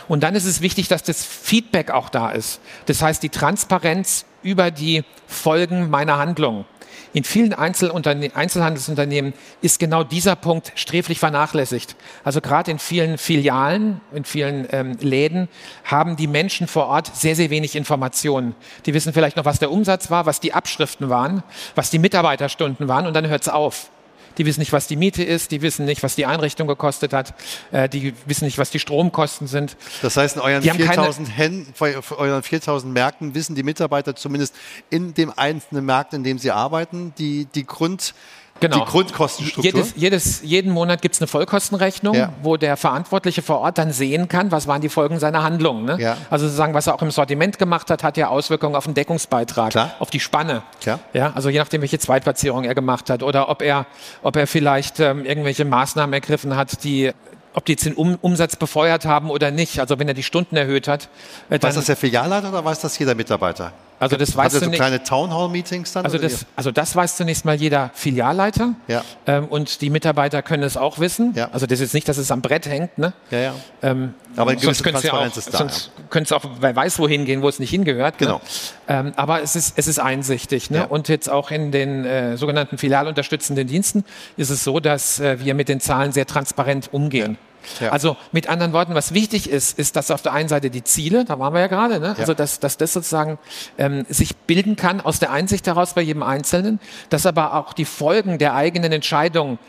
[0.07, 2.59] Und dann ist es wichtig, dass das Feedback auch da ist.
[2.85, 6.65] Das heißt, die Transparenz über die Folgen meiner Handlungen.
[7.13, 11.95] In vielen Einzelhandelsunternehmen ist genau dieser Punkt sträflich vernachlässigt.
[12.23, 15.47] Also gerade in vielen Filialen, in vielen ähm, Läden
[15.83, 18.55] haben die Menschen vor Ort sehr, sehr wenig Informationen.
[18.87, 21.43] Die wissen vielleicht noch, was der Umsatz war, was die Abschriften waren,
[21.75, 23.91] was die Mitarbeiterstunden waren und dann hört es auf.
[24.37, 27.33] Die wissen nicht, was die Miete ist, die wissen nicht, was die Einrichtung gekostet hat,
[27.71, 29.77] äh, die wissen nicht, was die Stromkosten sind.
[30.01, 34.55] Das heißt, in euren 4000 Hen euren 4000 Märkten wissen die Mitarbeiter zumindest
[34.89, 38.13] in dem einzelnen Markt, in dem sie arbeiten, die, die Grund
[38.59, 38.79] Genau.
[38.85, 39.63] Die Grundkostenstruktur.
[39.63, 42.31] Jedes, jedes, jeden Monat gibt es eine Vollkostenrechnung, Ja.
[42.41, 45.83] wo der Verantwortliche vor Ort dann sehen kann, was waren die Folgen seiner Handlungen.
[45.85, 45.97] Ne?
[45.99, 46.17] Ja.
[46.29, 49.71] Also sozusagen, was er auch im Sortiment gemacht hat, hat ja Auswirkungen auf den Deckungsbeitrag,
[49.71, 49.91] Klar.
[49.99, 50.61] auf die Spanne.
[50.81, 50.99] Klar.
[51.13, 53.85] Ja, also je nachdem, welche Zweitplatzierung er gemacht hat oder ob er,
[54.21, 57.11] ob er vielleicht ähm, irgendwelche Maßnahmen ergriffen hat, die
[57.55, 59.79] ob die jetzt den um Umsatz befeuert haben oder nicht.
[59.79, 61.07] Also wenn er die Stunden erhöht hat,
[61.51, 63.73] äh, Weiß das der Filialleiter oder weiß das jeder Mitarbeiter?
[64.03, 66.05] Also das er du so kleine Townhall-Meetings dann?
[66.05, 69.03] Also das, also das weiß zunächst mal jeder Filialleiter Ja.
[69.27, 71.33] ähm, und die Mitarbeiter können es auch wissen.
[71.35, 71.49] Ja.
[71.51, 72.97] Also das ist nicht, dass es am Brett hängt.
[72.97, 73.13] Ne?
[73.31, 73.55] Ja, ja.
[73.81, 76.75] Ähm, Aber eine sonst könnte es ja auch, ist da, Sonst könnte es auch, wer
[76.75, 78.17] weiß wohin gehen, wo es nicht hingehört.
[78.17, 78.35] Genau.
[78.35, 78.41] Ne?
[78.87, 80.69] Ähm, aber es ist, es ist einsichtig.
[80.69, 80.79] Ne?
[80.79, 80.83] Ja.
[80.85, 84.03] Und jetzt auch in den äh, sogenannten filialunterstützenden Diensten
[84.37, 87.37] ist es so, dass äh, wir mit den Zahlen sehr transparent umgehen.
[87.39, 87.52] Ja.
[87.89, 91.25] Also mit anderen Worten, was wichtig ist, ist, dass auf der einen Seite die Ziele,
[91.25, 92.15] da waren wir ja gerade, ne?
[92.17, 93.37] also dass, dass das sozusagen
[93.77, 97.85] ähm, sich bilden kann aus der Einsicht heraus bei jedem Einzelnen, dass aber auch die
[97.85, 99.59] Folgen der eigenen Entscheidung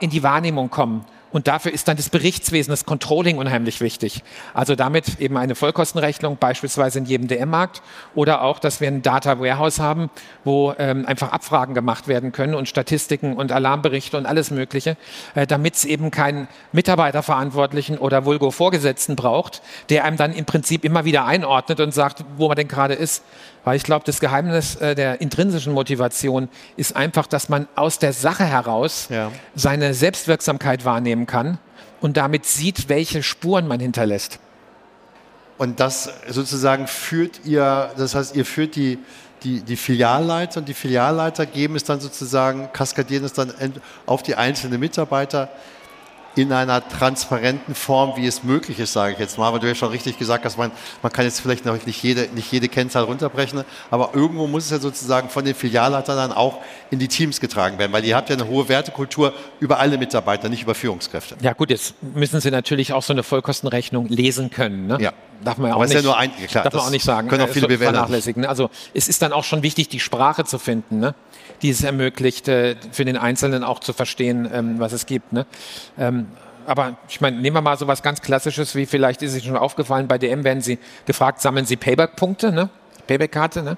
[0.00, 1.04] in die Wahrnehmung kommen.
[1.36, 4.24] Und dafür ist dann das Berichtswesen, das Controlling unheimlich wichtig.
[4.54, 7.82] Also damit eben eine Vollkostenrechnung, beispielsweise in jedem DM-Markt
[8.14, 10.08] oder auch, dass wir ein Data Warehouse haben,
[10.44, 14.96] wo ähm, einfach Abfragen gemacht werden können und Statistiken und Alarmberichte und alles Mögliche,
[15.34, 20.86] äh, damit es eben keinen Mitarbeiterverantwortlichen oder Vulgo Vorgesetzten braucht, der einem dann im Prinzip
[20.86, 23.22] immer wieder einordnet und sagt, wo man denn gerade ist.
[23.62, 28.12] Weil ich glaube, das Geheimnis äh, der intrinsischen Motivation ist einfach, dass man aus der
[28.12, 29.32] Sache heraus Ja.
[29.56, 31.58] seine Selbstwirksamkeit wahrnehmen kann
[32.00, 34.38] und damit sieht, welche Spuren man hinterlässt.
[35.58, 38.98] Und das sozusagen führt ihr, das heißt, ihr führt die,
[39.42, 43.52] die, die Filialleiter und die Filialleiter geben es dann sozusagen, kaskadieren es dann
[44.04, 45.50] auf die einzelnen Mitarbeiter
[46.36, 49.48] in einer transparenten Form, wie es möglich ist, sage ich jetzt mal.
[49.48, 50.70] Aber du hast schon richtig gesagt, dass man,
[51.02, 54.70] man kann jetzt vielleicht noch nicht jede, nicht jede Kennzahl runterbrechen, aber irgendwo muss es
[54.70, 56.58] ja sozusagen von den Filialleitern dann auch
[56.90, 60.48] in die Teams getragen werden, weil ihr habt ja eine hohe Wertekultur über alle Mitarbeiter,
[60.50, 61.36] nicht über Führungskräfte.
[61.40, 64.86] Ja gut, jetzt müssen Sie natürlich auch so eine Vollkostenrechnung lesen können.
[64.86, 64.98] Ne?
[65.00, 65.12] Ja.
[65.44, 66.90] Darf man ja auch Aber es nicht, ist ja nur ein- klar, darf man auch
[66.90, 67.28] nicht sagen.
[67.28, 67.78] können auch äh, viele nicht.
[67.82, 68.42] vernachlässigen.
[68.42, 68.48] ne?
[68.48, 71.14] Also es ist dann auch schon wichtig, die Sprache zu finden, ne?
[71.62, 75.32] Die es ermöglicht, für den Einzelnen auch zu verstehen, ähm, was es gibt.
[75.32, 75.46] Ne?
[75.98, 76.26] Ähm,
[76.66, 79.56] aber ich meine, nehmen wir mal so was ganz Klassisches, wie vielleicht ist es schon
[79.56, 82.70] aufgefallen, bei DM werden Sie gefragt, sammeln Sie Payback-Punkte, ne?
[83.06, 83.76] Payback-Karte, ne?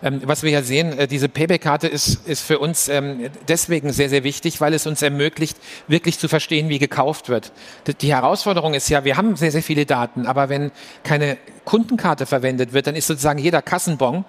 [0.00, 4.08] Ähm, was wir ja sehen, äh, diese Payback-Karte ist, ist für uns ähm, deswegen sehr,
[4.08, 5.58] sehr wichtig, weil es uns ermöglicht,
[5.88, 7.52] wirklich zu verstehen, wie gekauft wird.
[7.86, 10.70] D- Die Herausforderung ist ja, wir haben sehr, sehr viele Daten, aber wenn
[11.02, 14.24] keine Kundenkarte verwendet wird, dann ist sozusagen jeder Kassenbon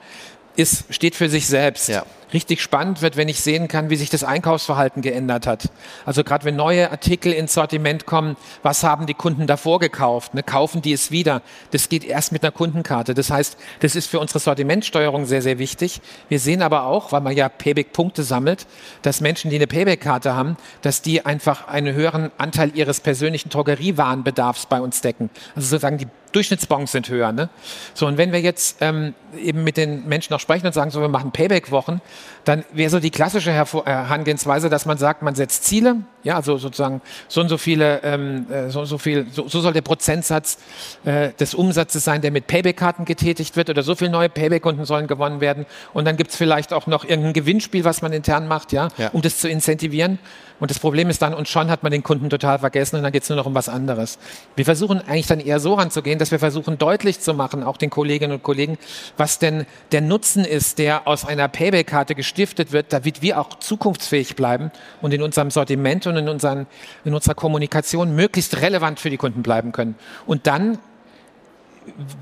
[0.59, 1.89] ist, steht für sich selbst.
[1.89, 2.03] Ja.
[2.31, 5.69] Richtig spannend wird, wenn ich sehen kann, wie sich das Einkaufsverhalten geändert hat.
[6.05, 10.35] Also gerade wenn neue Artikel ins Sortiment kommen, was haben die Kunden davor gekauft?
[10.35, 10.43] Ne?
[10.43, 11.41] Kaufen die es wieder?
[11.71, 13.15] Das geht erst mit einer Kundenkarte.
[13.15, 16.01] Das heißt, das ist für unsere Sortimentsteuerung sehr, sehr wichtig.
[16.27, 18.67] Wir sehen aber auch, weil man ja Payback-Punkte sammelt,
[19.01, 24.67] dass Menschen, die eine Payback-Karte haben, dass die einfach einen höheren Anteil ihres persönlichen Drogeriewarenbedarfs
[24.67, 25.31] bei uns decken.
[25.55, 27.31] Also sozusagen die Durchschnittsbons sind höher.
[27.31, 27.49] Ne?
[27.93, 31.01] So, und wenn wir jetzt ähm, eben mit den Menschen auch sprechen und sagen, so,
[31.01, 32.01] wir machen Payback-Wochen,
[32.45, 36.57] dann wäre so die klassische äh, Herangehensweise, dass man sagt, man setzt Ziele, ja, also
[36.57, 39.81] sozusagen so und so viele, ähm, äh, so und so viel, so, so soll der
[39.81, 40.57] Prozentsatz
[41.05, 45.07] äh, des Umsatzes sein, der mit Payback-Karten getätigt wird oder so viele neue Payback-Kunden sollen
[45.07, 45.65] gewonnen werden.
[45.93, 49.09] Und dann gibt es vielleicht auch noch irgendein Gewinnspiel, was man intern macht, ja, Ja.
[49.13, 50.19] um das zu incentivieren.
[50.59, 53.13] Und das Problem ist dann, und schon hat man den Kunden total vergessen und dann
[53.13, 54.19] geht es nur noch um was anderes.
[54.57, 57.89] Wir versuchen eigentlich dann eher so ranzugehen, dass wir versuchen deutlich zu machen, auch den
[57.89, 58.77] Kolleginnen und Kollegen,
[59.15, 64.35] was denn der Nutzen ist, der aus einer Payback-Karte gestiftet wird, damit wir auch zukunftsfähig
[64.35, 64.69] bleiben
[65.01, 66.67] und in unserem Sortiment und in, unseren,
[67.05, 69.95] in unserer Kommunikation möglichst relevant für die Kunden bleiben können.
[70.25, 70.79] Und dann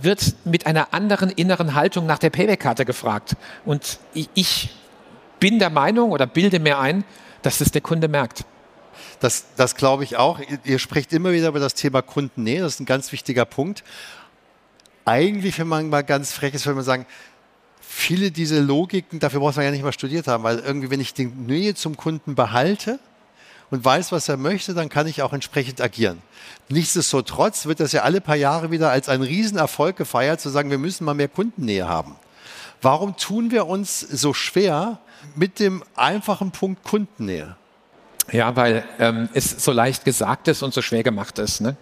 [0.01, 3.35] wird mit einer anderen inneren Haltung nach der Payback-Karte gefragt.
[3.65, 4.69] Und ich,
[5.39, 7.03] bin der Meinung oder bilde mir ein,
[7.41, 8.45] dass es der Kunde merkt.
[9.19, 10.39] Das, das glaube ich auch.
[10.63, 12.61] Ihr, sprecht immer wieder über das Thema Kundennähe.
[12.61, 13.83] Das ist ein ganz wichtiger Punkt.
[15.05, 17.05] Eigentlich, wenn man mal ganz frech ist, würde man sagen,
[17.79, 21.13] viele diese Logiken, dafür muss man ja nicht mal studiert haben, weil irgendwie, wenn ich
[21.13, 22.99] die Nähe zum Kunden behalte
[23.69, 26.21] und weiß, was er möchte, dann kann ich auch entsprechend agieren.
[26.69, 30.77] Nichtsdestotrotz wird das ja alle paar Jahre wieder als ein Riesenerfolg gefeiert, zu sagen, wir
[30.77, 32.15] müssen mal mehr Kundennähe haben.
[32.81, 34.99] Warum tun wir uns so schwer
[35.35, 37.55] mit dem einfachen Punkt Kundennähe?
[38.31, 41.61] Ja, weil ähm, es so leicht gesagt ist und so schwer gemacht ist.
[41.61, 41.77] Ne?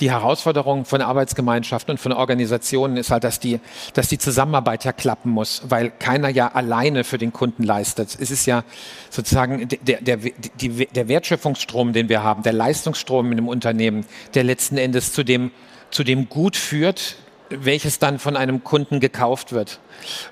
[0.00, 3.60] Die Herausforderung von Arbeitsgemeinschaften und von Organisationen ist halt, dass die,
[3.92, 8.16] dass die Zusammenarbeit ja klappen muss, weil keiner ja alleine für den Kunden leistet.
[8.18, 8.64] Es ist ja
[9.10, 14.44] sozusagen der, der, die, der Wertschöpfungsstrom, den wir haben, der Leistungsstrom in einem Unternehmen, der
[14.44, 15.50] letzten Endes zu dem,
[15.90, 17.16] zu dem Gut führt,
[17.50, 19.80] welches dann von einem Kunden gekauft wird.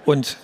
[0.07, 0.39] Und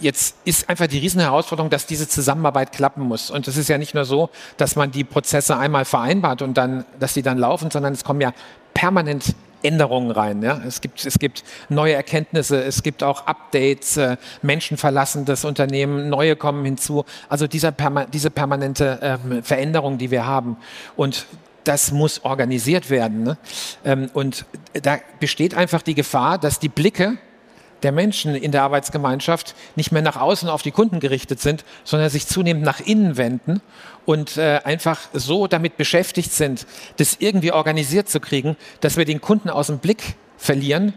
[0.00, 3.30] jetzt ist einfach die Riesenherausforderung, dass diese Zusammenarbeit klappen muss.
[3.30, 6.84] Und es ist ja nicht nur so, dass man die Prozesse einmal vereinbart und dann,
[6.98, 8.32] dass sie dann laufen, sondern es kommen ja
[8.74, 10.42] permanent Änderungen rein.
[10.42, 10.60] Ja?
[10.66, 16.08] Es, gibt, es gibt neue Erkenntnisse, es gibt auch Updates, äh, Menschen verlassen das Unternehmen,
[16.08, 17.04] neue kommen hinzu.
[17.28, 20.56] Also dieser Perma diese permanente ähm, Veränderung, die wir haben.
[20.96, 21.26] Und
[21.64, 23.22] das muss organisiert werden.
[23.22, 23.38] Ne?
[23.84, 24.46] Ähm, und
[24.82, 27.18] da besteht einfach die Gefahr, dass die Blicke
[27.82, 32.10] der Menschen in der Arbeitsgemeinschaft nicht mehr nach außen auf die Kunden gerichtet sind, sondern
[32.10, 33.60] sich zunehmend nach innen wenden
[34.06, 36.66] und äh, einfach so damit beschäftigt sind,
[36.96, 40.94] das irgendwie organisiert zu kriegen, dass wir den Kunden aus dem Blick verlieren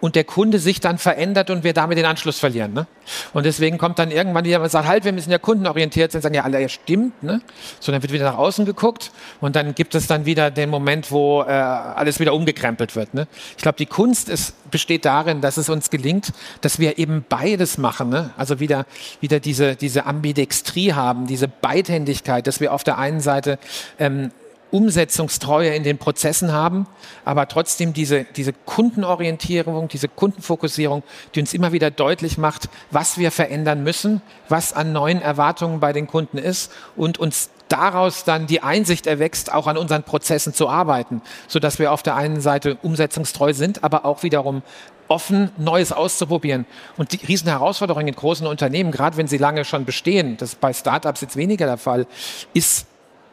[0.00, 2.72] und der Kunde sich dann verändert und wir damit den Anschluss verlieren.
[2.72, 2.86] Ne?
[3.32, 6.34] Und deswegen kommt dann irgendwann jemand und sagt, halt, wir müssen ja kundenorientiert sein, sagen
[6.34, 7.40] ja alle, ja stimmt, ne?
[7.80, 11.10] So, dann wird wieder nach außen geguckt und dann gibt es dann wieder den Moment,
[11.10, 13.14] wo äh, alles wieder umgekrempelt wird.
[13.14, 13.26] Ne?
[13.56, 17.78] Ich glaube, die Kunst ist, besteht darin, dass es uns gelingt, dass wir eben beides
[17.78, 18.10] machen.
[18.10, 18.30] Ne?
[18.36, 18.86] Also wieder,
[19.20, 23.58] wieder diese, diese Ambidextrie haben, diese Beidhändigkeit, dass wir auf der einen Seite
[23.98, 24.30] ähm,
[24.70, 26.86] Umsetzungstreue in den Prozessen haben,
[27.24, 31.02] aber trotzdem diese, diese Kundenorientierung, diese Kundenfokussierung,
[31.34, 35.92] die uns immer wieder deutlich macht, was wir verändern müssen, was an neuen Erwartungen bei
[35.92, 40.68] den Kunden ist und uns daraus dann die Einsicht erwächst, auch an unseren Prozessen zu
[40.68, 44.62] arbeiten, so dass wir auf der einen Seite umsetzungstreu sind, aber auch wiederum
[45.08, 46.66] offen, Neues auszuprobieren.
[46.96, 50.72] Und die Riesenherausforderung in großen Unternehmen, gerade wenn sie lange schon bestehen, das ist bei
[50.72, 52.06] Startups jetzt weniger der Fall,
[52.52, 52.86] ist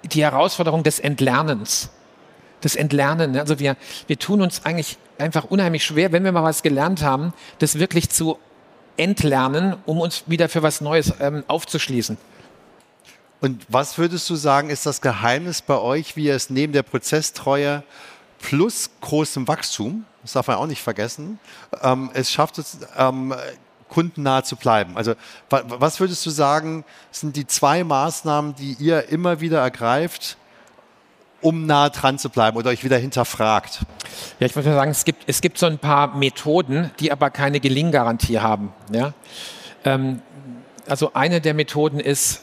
[0.08, 1.90] die Herausforderung des Entlernens.
[2.62, 3.32] Das Entlernen.
[3.32, 3.42] Ne?
[3.42, 3.76] Also wir,
[4.08, 8.10] wir tun uns eigentlich einfach unheimlich schwer, wenn wir mal was gelernt haben, das wirklich
[8.10, 8.40] zu
[8.98, 12.18] entlernen, um uns wieder für was Neues ähm, aufzuschließen.
[13.42, 16.84] Und was würdest du sagen, ist das Geheimnis bei euch, wie ihr es neben der
[16.84, 17.84] Prozesstreue
[18.40, 21.40] plus großem Wachstum, das darf man auch nicht vergessen,
[21.82, 23.36] ähm, es schafft es, ähm,
[23.90, 24.98] kundennah zu bleiben.
[24.98, 25.14] Also
[25.50, 30.38] was würdest du sagen, sind die zwei Maßnahmen, die ihr immer wieder ergreift,
[31.42, 33.82] um nah dran zu bleiben oder euch wieder hinterfragt?
[34.40, 37.60] Ja, ich würde sagen, es gibt, es gibt so ein paar Methoden, die aber keine
[37.60, 38.74] Gelinggarantie haben.
[38.92, 39.14] Ja?
[39.84, 40.22] Ähm,
[40.88, 42.42] also eine der Methoden ist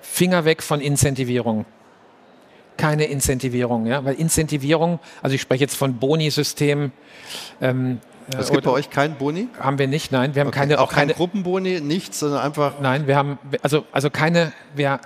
[0.00, 1.66] Finger weg von Incentivierung
[2.76, 6.92] keine Incentivierung, ja, weil Incentivierung, also ich spreche jetzt von Boni-Systemen,
[7.60, 8.00] ähm,
[8.38, 9.48] es gibt bei euch keinen Boni?
[9.58, 10.34] Haben wir nicht, nein.
[10.34, 10.60] Wir haben okay.
[10.60, 12.74] keine, auch keine Gruppenboni, nichts, sondern einfach.
[12.80, 14.52] Nein, wir haben also also keine.
[14.74, 15.00] Wir,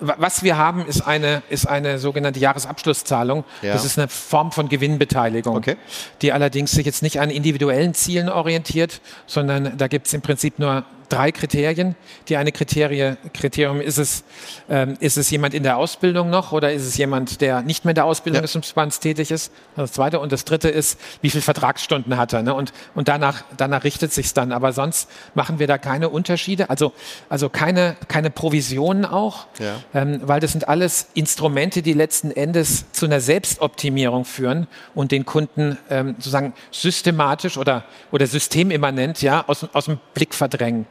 [0.00, 3.44] was wir haben, ist eine, ist eine sogenannte Jahresabschlusszahlung.
[3.62, 3.72] Ja.
[3.72, 5.76] Das ist eine Form von Gewinnbeteiligung, okay.
[6.22, 10.58] die allerdings sich jetzt nicht an individuellen Zielen orientiert, sondern da gibt es im Prinzip
[10.58, 11.94] nur drei Kriterien.
[12.28, 14.24] Die eine Kriterie, Kriterium ist es,
[14.68, 17.90] ähm, ist es jemand in der Ausbildung noch oder ist es jemand, der nicht mehr
[17.90, 18.44] in der Ausbildung ja.
[18.44, 19.52] ist und Spans tätig ist?
[19.76, 20.20] Das zweite.
[20.20, 22.42] Und das dritte ist, wie viele Vertragsstunden hat er?
[22.42, 22.54] Ne?
[22.54, 24.52] Und, und danach, danach richtet sich's dann.
[24.52, 26.70] Aber sonst machen wir da keine Unterschiede.
[26.70, 26.92] Also,
[27.28, 29.76] also keine, keine Provisionen auch, ja.
[29.94, 35.26] ähm, weil das sind alles Instrumente, die letzten Endes zu einer Selbstoptimierung führen und den
[35.26, 40.86] Kunden ähm, sozusagen systematisch oder, oder systemimmanent ja, aus, aus dem Blick verdrängen.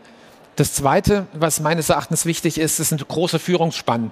[0.59, 4.11] Das Zweite, was meines Erachtens wichtig ist, das sind große Führungsspannen.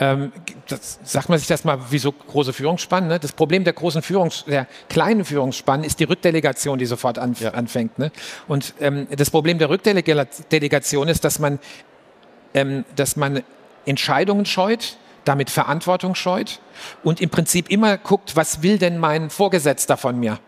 [0.00, 0.32] Ähm,
[0.66, 3.08] das, sagt man sich das mal, wieso große Führungsspannen?
[3.08, 3.20] Ne?
[3.20, 7.52] Das Problem der großen Führungs-, der kleinen Führungsspannen ist die Rückdelegation, die sofort anf ja.
[7.52, 8.00] anfängt.
[8.00, 8.10] Ne?
[8.48, 11.60] Und ähm, das Problem der Rückdelegation ist, dass man,
[12.54, 13.44] ähm, dass man
[13.86, 16.58] Entscheidungen scheut, damit Verantwortung scheut
[17.04, 20.40] und im Prinzip immer guckt, was will denn mein Vorgesetzter von mir?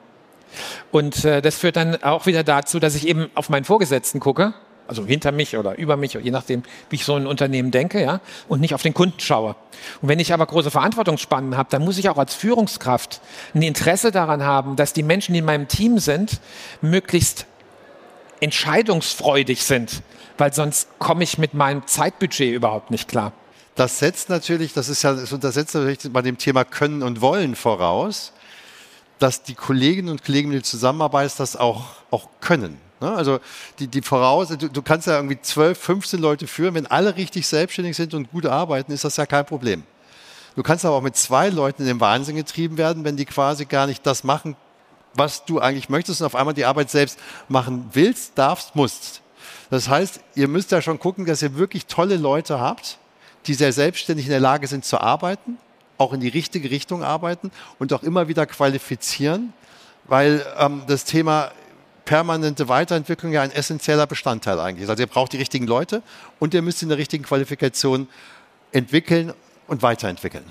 [0.90, 4.54] Und äh, das führt dann auch wieder dazu, dass ich eben auf meinen Vorgesetzten gucke,
[4.86, 8.20] also hinter mich oder über mich, je nachdem, wie ich so ein Unternehmen denke, ja,
[8.48, 9.56] und nicht auf den Kunden schaue.
[10.02, 13.20] Und wenn ich aber große Verantwortungsspannen habe, dann muss ich auch als Führungskraft
[13.54, 16.40] ein Interesse daran haben, dass die Menschen, die in meinem Team sind,
[16.82, 17.46] möglichst
[18.40, 20.02] entscheidungsfreudig sind,
[20.36, 23.32] weil sonst komme ich mit meinem Zeitbudget überhaupt nicht klar.
[23.74, 27.56] Das setzt natürlich, das ist ja, das setzt natürlich bei dem Thema Können und Wollen
[27.56, 28.32] voraus
[29.18, 32.78] dass die Kolleginnen und Kollegen, mit denen du zusammenarbeitest, das auch, auch können.
[33.00, 33.12] Ne?
[33.12, 33.40] Also
[33.78, 37.46] die, die Voraus du, du, kannst ja irgendwie 12, 15 Leute führen, wenn alle richtig
[37.46, 39.84] selbstständig sind und gut arbeiten, ist das ja kein Problem.
[40.56, 43.64] Du kannst aber auch mit zwei Leuten in den Wahnsinn getrieben werden, wenn die quasi
[43.64, 44.56] gar nicht das machen,
[45.14, 49.20] was du eigentlich möchtest und auf einmal die Arbeit selbst machen willst, darfst, musst.
[49.70, 52.98] Das heißt, ihr müsst ja schon gucken, dass ihr wirklich tolle Leute habt,
[53.46, 55.58] die sehr selbstständig in der Lage sind zu arbeiten,
[55.98, 59.52] auch in die richtige Richtung arbeiten und auch immer wieder qualifizieren,
[60.04, 61.52] weil ähm, das Thema
[62.04, 64.90] permanente Weiterentwicklung ja ein essentieller Bestandteil eigentlich ist.
[64.90, 66.02] Also ihr braucht die richtigen Leute
[66.38, 68.08] und ihr müsst in der richtigen Qualifikation
[68.72, 69.32] entwickeln
[69.66, 70.44] und weiterentwickeln.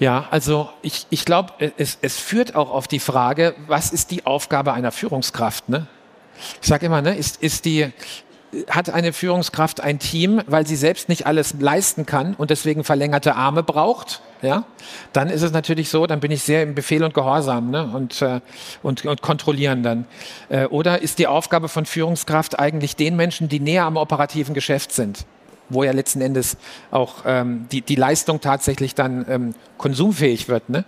[0.00, 4.26] Ja, also ich, ich glaube, es, es führt auch auf die Frage, was ist die
[4.26, 5.68] Aufgabe einer Führungskraft?
[5.68, 5.86] Ne?
[6.60, 7.92] Ich sage immer, ne, ist, ist die,
[8.68, 13.36] hat eine Führungskraft ein Team, weil sie selbst nicht alles leisten kann und deswegen verlängerte
[13.36, 14.64] Arme braucht, ja,
[15.12, 18.22] dann ist es natürlich so, dann bin ich sehr im Befehl und Gehorsam ne, und,
[18.22, 18.40] äh,
[18.82, 20.06] und, und kontrollieren dann.
[20.48, 24.92] Äh, oder ist die Aufgabe von Führungskraft eigentlich den Menschen, die näher am operativen Geschäft
[24.92, 25.26] sind?
[25.72, 26.56] wo ja letzten Endes
[26.90, 30.84] auch ähm, die, die Leistung tatsächlich dann ähm, konsumfähig wird, ne?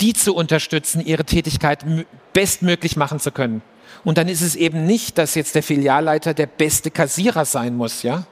[0.00, 1.84] die zu unterstützen, ihre Tätigkeit
[2.32, 3.62] bestmöglich machen zu können.
[4.04, 8.02] Und dann ist es eben nicht, dass jetzt der Filialleiter der beste Kassierer sein muss,
[8.02, 8.24] ja?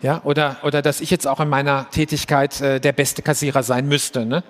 [0.00, 3.88] Ja, oder, oder dass ich jetzt auch in meiner Tätigkeit äh, der beste Kassierer sein
[3.88, 4.44] müsste, ne?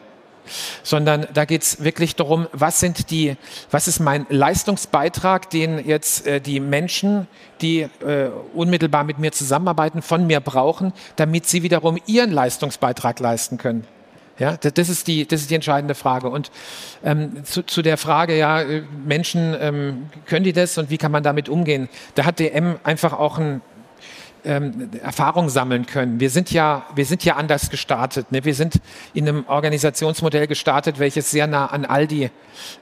[0.82, 3.36] sondern da geht es wirklich darum, was sind die,
[3.70, 7.28] was ist mein Leistungsbeitrag, den jetzt äh, die Menschen,
[7.60, 13.58] die äh, unmittelbar mit mir zusammenarbeiten, von mir brauchen, damit sie wiederum ihren Leistungsbeitrag leisten
[13.58, 13.86] können.
[14.38, 16.28] Ja, das ist die, das ist die entscheidende Frage.
[16.28, 16.50] Und
[17.04, 21.10] ähm, zu, zu der Frage, ja, äh, Menschen, ähm, können die das und wie kann
[21.10, 21.88] man damit umgehen?
[22.14, 23.60] Da hat DM einfach auch ein
[24.48, 26.18] ähm, Erfahrung sammeln können.
[26.18, 28.32] Wir sind ja, wir sind ja anders gestartet.
[28.32, 28.44] Ne?
[28.44, 28.80] Wir sind
[29.14, 32.30] in einem Organisationsmodell gestartet, welches sehr nah an all die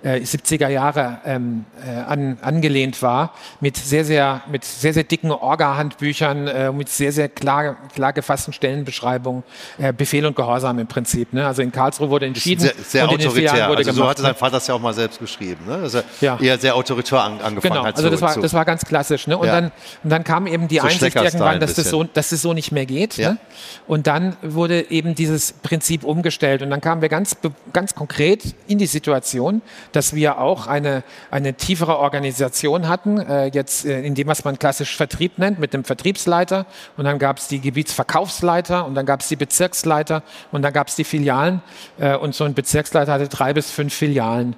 [0.02, 5.30] äh, 70er Jahre ähm, äh, an, angelehnt war, mit sehr, sehr, mit sehr, sehr dicken
[5.30, 9.42] Orga-Handbüchern, äh, mit sehr, sehr klar, klar gefassten Stellenbeschreibungen,
[9.78, 11.32] äh, Befehl und Gehorsam im Prinzip.
[11.32, 11.46] Ne?
[11.46, 12.60] Also in Karlsruhe wurde entschieden.
[12.62, 13.68] Sehr, sehr und in autoritär.
[13.68, 14.38] Wurde also so gemacht, hatte sein ne?
[14.38, 15.66] Vater das ja auch mal selbst geschrieben.
[15.66, 15.78] Ne?
[15.82, 16.38] Dass er Ja.
[16.40, 17.96] eher sehr autoritär an, angefangen Genau, hat.
[17.96, 19.26] also das war, das war ganz klassisch.
[19.26, 19.36] Ne?
[19.36, 19.60] Und, Ja.
[19.60, 19.72] dann,
[20.04, 22.52] und dann kam eben die So Einsicht irgendwann, ein dass das, so, dass das so
[22.52, 23.16] nicht mehr geht.
[23.16, 23.32] Ja.
[23.32, 23.38] Ne?
[23.86, 26.62] Und dann wurde eben dieses Prinzip umgestellt.
[26.62, 27.36] Und dann kamen wir ganz,
[27.72, 33.84] ganz konkret in die Situation, dass wir auch eine, eine tiefere Organisation hatten, äh, jetzt
[33.84, 36.66] äh, in dem, was man klassisch Vertrieb nennt, mit dem Vertriebsleiter.
[36.96, 40.88] Und dann gab es die Gebietsverkaufsleiter und dann gab es die Bezirksleiter und dann gab
[40.88, 41.62] es die Filialen.
[41.98, 44.56] Äh, und so ein Bezirksleiter hatte drei bis fünf Filialen.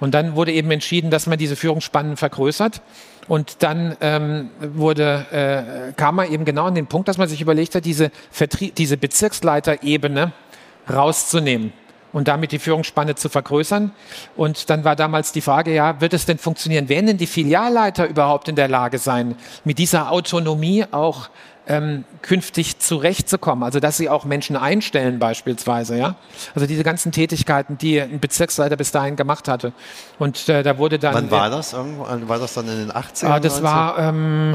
[0.00, 2.82] Und dann wurde eben entschieden, dass man diese Führungsspannen vergrößert.
[3.28, 5.26] Und dann ähm, wurde,
[5.88, 8.70] äh, kam man eben genau an den Punkt, dass man sich überlegt hat, diese, Vertrie
[8.70, 10.32] diese Bezirksleiterebene
[10.92, 11.72] rauszunehmen
[12.12, 13.90] und damit die Führungsspanne zu vergrößern.
[14.36, 16.88] Und dann war damals die Frage, ja, wird es denn funktionieren?
[16.88, 21.28] Werden denn die Filialleiter überhaupt in der Lage sein, mit dieser Autonomie auch
[21.68, 23.64] ähm, künftig zurechtzukommen?
[23.64, 26.14] Also, dass sie auch Menschen einstellen beispielsweise, ja?
[26.54, 29.72] Also diese ganzen Tätigkeiten, die ein Bezirksleiter bis dahin gemacht hatte.
[30.18, 31.14] Und äh, da wurde dann...
[31.14, 31.72] Wann war das?
[31.72, 32.06] Irgendwo?
[32.28, 33.26] War das dann in den 80ern?
[33.26, 33.62] Ah, das 90ern?
[33.62, 34.54] war ähm,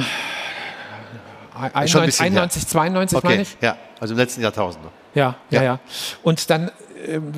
[1.85, 3.57] Schon ein bisschen 91, 92, meine Okay, ich.
[3.61, 4.83] ja, also im letzten Jahrtausend.
[5.13, 5.63] Ja, ja, Ja.
[5.63, 5.79] ja.
[6.23, 6.71] Und dann äh,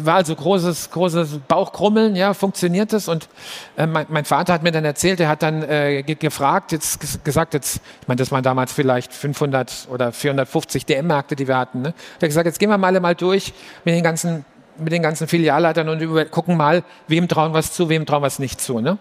[0.04, 3.08] war also großes, großes Bauchkrummeln, ja, funktioniert das?
[3.08, 3.30] Und
[3.78, 7.02] äh, mein, mein Vater hat mir dann erzählt, er hat dann äh, ge gefragt, jetzt
[7.02, 11.58] ges- gesagt, jetzt, ich meine, das waren damals vielleicht 500 oder 450 DM-Märkte, die wir
[11.58, 11.82] hatten.
[11.82, 11.90] Ne?
[11.90, 13.54] Er hat gesagt, jetzt gehen wir mal alle mal durch
[13.86, 14.46] mit den ganzen,
[14.78, 18.24] mit den ganzen Filialleitern und über, gucken mal, wem trauen wir es zu, wem trauen
[18.24, 18.80] wir es nicht zu.
[18.80, 18.98] Ne?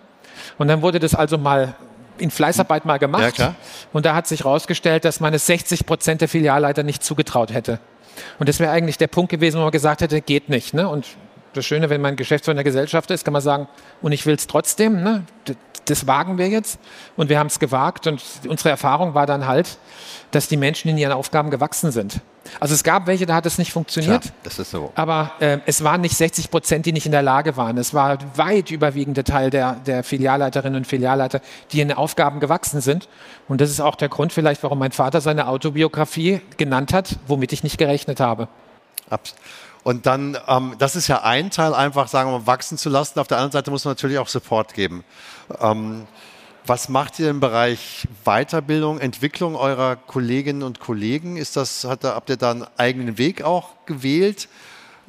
[0.58, 1.74] Und dann wurde das also mal
[2.18, 3.22] in Fleißarbeit mal gemacht.
[3.22, 3.54] Ja, klar.
[3.92, 7.78] Und da hat sich herausgestellt, dass man es 60 Prozent der Filialleiter nicht zugetraut hätte.
[8.38, 10.74] Und das wäre eigentlich der Punkt gewesen, wo man gesagt hätte, geht nicht.
[10.74, 10.88] Ne?
[10.88, 11.06] Und
[11.52, 13.68] das Schöne, wenn man Geschäftsführer der Gesellschaft ist, kann man sagen,
[14.00, 15.02] und ich will es trotzdem.
[15.02, 15.24] Ne?
[15.86, 16.78] Das wagen wir jetzt.
[17.16, 18.06] Und wir haben es gewagt.
[18.06, 19.78] Und unsere Erfahrung war dann halt,
[20.30, 22.20] dass die Menschen in ihren Aufgaben gewachsen sind.
[22.58, 24.22] Also es gab welche, da hat es nicht funktioniert.
[24.22, 24.92] Klar, das ist so.
[24.96, 27.78] Aber äh, es waren nicht 60 Prozent, die nicht in der Lage waren.
[27.78, 31.40] Es war weit überwiegende Teil der, der Filialleiterinnen und Filialleiter,
[31.70, 33.08] die in den Aufgaben gewachsen sind.
[33.48, 37.52] Und das ist auch der Grund vielleicht, warum mein Vater seine Autobiografie genannt hat, womit
[37.52, 38.48] ich nicht gerechnet habe.
[39.08, 39.34] Abs-
[39.84, 43.18] Und dann, ähm, das ist ja ein Teil, einfach sagen wir mal, wachsen zu lassen.
[43.20, 45.04] Auf der anderen Seite muss man natürlich auch Support geben.
[45.60, 46.06] Ähm,
[46.64, 51.36] was macht ihr im Bereich Weiterbildung, Entwicklung eurer Kolleginnen und Kollegen?
[51.36, 54.48] Ist das, hat, habt ihr da einen eigenen Weg auch gewählt?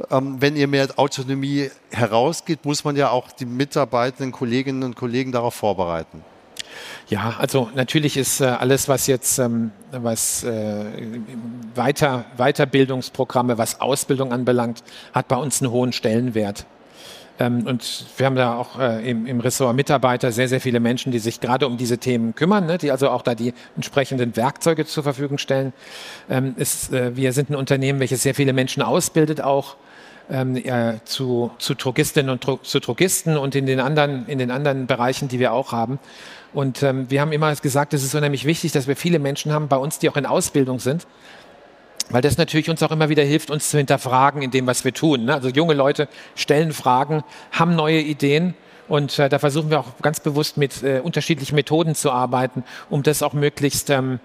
[0.10, 5.32] Ähm, wenn ihr mehr Autonomie herausgeht, muss man ja auch die mitarbeitenden Kolleginnen und Kollegen
[5.32, 6.24] darauf vorbereiten.
[7.08, 10.86] Ja, also natürlich ist äh, alles, was jetzt ähm, was äh,
[11.76, 16.66] weiter, Weiterbildungsprogramme, was Ausbildung anbelangt, hat bei uns einen hohen Stellenwert.
[17.40, 21.12] Ähm, und wir haben da auch äh, im, im Ressort Mitarbeiter sehr, sehr viele Menschen,
[21.12, 24.86] die sich gerade um diese Themen kümmern, ne, die also auch da die entsprechenden Werkzeuge
[24.86, 25.74] zur Verfügung stellen.
[26.30, 29.76] Ähm, ist, äh, wir sind ein Unternehmen, welches sehr viele Menschen ausbildet, auch
[30.30, 34.52] ähm, äh, zu, zu Drogistinnen und Dro zu Drogisten und in den anderen, in den
[34.52, 36.00] anderen Bereichen, die wir auch haben.
[36.54, 39.68] Und ähm, wir haben immer gesagt, es ist unheimlich wichtig, dass wir viele Menschen haben
[39.68, 41.08] bei uns, die auch in Ausbildung sind,
[42.10, 44.94] weil das natürlich uns auch immer wieder hilft, uns zu hinterfragen in dem, was wir
[44.94, 45.26] tun.
[45.26, 45.34] Ne?
[45.34, 48.54] Also junge Leute stellen Fragen, haben neue Ideen
[48.88, 53.04] und äh, da versuchen wir auch ganz bewusst mit äh, unterschiedlichen Methoden zu arbeiten, um
[53.04, 54.20] das auch möglichst ähm,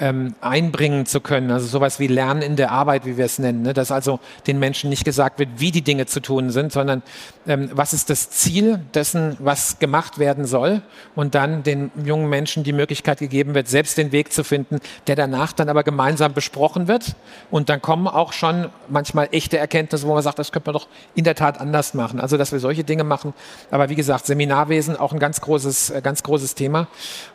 [0.00, 1.50] ähm, einbringen zu können.
[1.50, 3.62] Also sowas wie Lernen in der Arbeit, wie wir es nennen.
[3.62, 3.74] Ne?
[3.74, 7.02] Dass also den Menschen nicht gesagt wird, wie die Dinge zu tun sind, sondern
[7.46, 10.82] ähm, was ist das Ziel dessen, was gemacht werden soll
[11.14, 15.16] und dann den jungen Menschen die Möglichkeit gegeben wird, selbst den Weg zu finden, der
[15.16, 17.14] danach dann aber gemeinsam besprochen wird.
[17.50, 20.88] Und dann kommen auch schon manchmal echte Erkenntnisse, wo man sagt, das könnte man doch
[21.14, 22.20] in der Tat anders machen.
[22.20, 23.34] Also dass wir solche Dinge machen.
[23.70, 26.88] Aber wie gesagt, Seminarwesen auch ein ganz großes, äh, ganz großes Thema.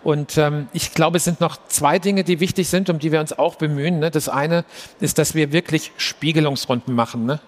[0.04, 3.20] Und ähm, ich glaube, es sind noch zwei Dinge, die wichtig sind, um die wir
[3.20, 4.00] uns auch bemühen.
[4.00, 4.12] Ne?
[4.12, 4.66] Das eine
[5.00, 7.26] ist, dass wir wirklich Spiegelungsrunden machen.
[7.26, 7.40] Ne?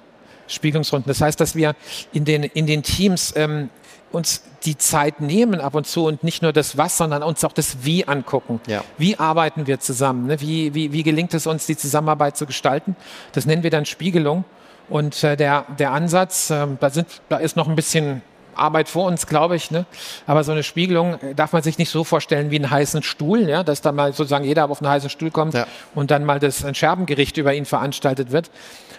[0.47, 1.08] Spiegelungsrunden.
[1.10, 1.76] Das heißt, dass wir
[2.14, 3.70] in den, in den Teams ähm,
[4.12, 7.51] uns die Zeit nehmen ab und zu und nicht nur das Was, sondern uns auch
[7.51, 8.62] das Wie angucken.
[8.68, 8.84] Ja.
[8.97, 10.28] Wie arbeiten wir zusammen?
[10.28, 10.39] Ne?
[10.41, 12.95] Wie, wie, wie gelingt es uns, die Zusammenarbeit zu gestalten?
[13.34, 14.45] Das nennen wir dann Spiegelung.
[14.89, 18.22] Und äh, der, der Ansatz, äh, da, sind, da ist noch ein bisschen
[18.60, 19.72] Arbeit vor uns, glaube ich.
[19.72, 19.86] Ne?
[20.26, 23.47] Aber so eine Spiegelung äh, darf man sich nicht so vorstellen wie einen heißen Stuhl,
[23.47, 23.64] ja?
[23.64, 25.68] dass da mal sozusagen jeder auf einen heißen Stuhl kommt ja.
[25.95, 28.49] und dann mal das ein Scherbengericht über ihn veranstaltet wird,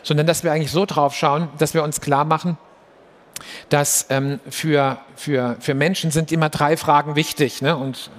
[0.02, 2.58] sondern dass wir eigentlich so drauf schauen, dass wir uns klar machen,
[3.68, 7.62] dass ähm, für, für, für Menschen sind immer drei Fragen wichtig.
[7.62, 7.76] Ne?
[7.76, 8.10] Und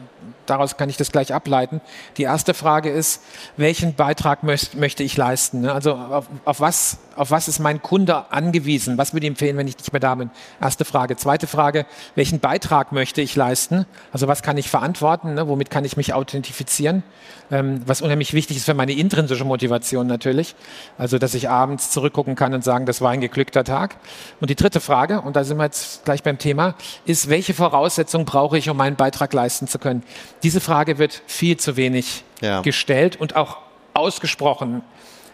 [0.50, 1.82] daraus kann ich das gleich ableiten.
[2.18, 3.22] Die erste Frage ist,
[3.58, 5.62] welchen Beitrag möcht, möchte ich leisten?
[5.62, 5.74] Ne?
[5.74, 8.97] Also auf, auf, was, auf was ist mein Kunde angewiesen?
[8.97, 10.30] Was würde ihm empfehlen, wenn ich nicht mehr da bin?
[10.62, 11.18] Erste Frage.
[11.18, 11.86] Zweite Frage,
[12.16, 13.86] welchen Beitrag möchte ich leisten?
[14.12, 15.34] Also was kann ich verantworten?
[15.34, 15.47] Ne?
[15.47, 17.04] Womit kann ich mich authentifizieren?
[17.52, 20.56] Ähm, was unheimlich wichtig ist für meine intrinsische Motivation natürlich.
[20.97, 23.97] Also dass ich abends zurückgucken kann und sagen, das war ein geglückter Tag.
[24.39, 26.76] Und die dritte Frage, und da sind wir jetzt gleich beim Thema,
[27.06, 30.04] ist, welche Voraussetzungen brauche ich, um meinen Beitrag leisten zu können?
[30.44, 32.62] Diese Frage wird viel zu wenig ja.
[32.62, 33.58] gestellt und auch
[33.94, 34.82] ausgesprochen.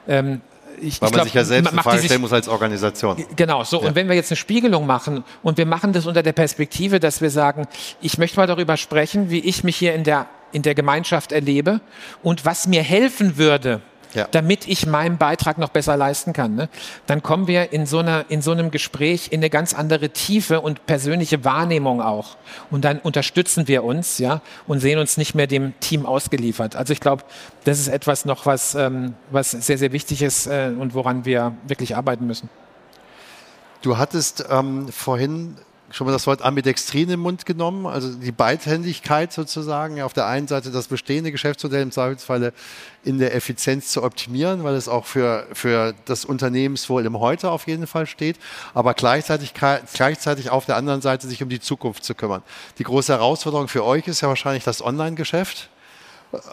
[0.08, 0.41] Ähm,
[0.82, 3.24] ich, Weil man glaub, sich ja selbst eine Frage stellen muss als Organisation.
[3.36, 3.82] Genau, so.
[3.82, 3.88] Ja.
[3.88, 7.22] Und wenn wir jetzt eine Spiegelung machen und wir machen das unter der Perspektive, dass
[7.22, 7.68] wir sagen,
[8.01, 11.82] ich möchte mal darüber sprechen, wie ich mich hier in der, in der Gemeinschaft erlebe
[12.24, 13.82] und was mir helfen würde,
[14.16, 14.28] ja.
[14.32, 16.55] damit ich meinen Beitrag noch besser leisten kann.
[16.55, 16.70] Ne?
[17.05, 20.61] Dann kommen wir in so, einer, in so einem Gespräch in eine ganz andere Tiefe
[20.61, 22.38] und persönliche Wahrnehmung auch.
[22.72, 26.76] Und dann unterstützen wir uns ja, und sehen uns nicht mehr dem Team ausgeliefert.
[26.76, 27.24] Also ich glaube,
[27.63, 31.53] das ist etwas noch, was, ähm, was sehr, sehr wichtig ist äh, und woran wir
[31.68, 32.49] wirklich arbeiten müssen.
[33.82, 35.57] Du hattest ähm, vorhin
[35.96, 40.02] schon mal das Wort Ambidextrie in den Mund genommen, also die Beidhändigkeit sozusagen.
[40.02, 42.52] Auf der einen Seite das bestehende Geschäftsmodell im Zweifelsfalle
[43.06, 47.66] in der Effizienz zu optimieren, weil es auch für, für das Unternehmenswohl im Heute auf
[47.68, 48.38] jeden Fall steht,
[48.74, 52.41] aber gleichzeitig, gleichzeitig auf der anderen Seite sich um die Zukunft zu kümmern.
[52.78, 55.70] Die große Herausforderung für euch ist ja wahrscheinlich das Online-Geschäft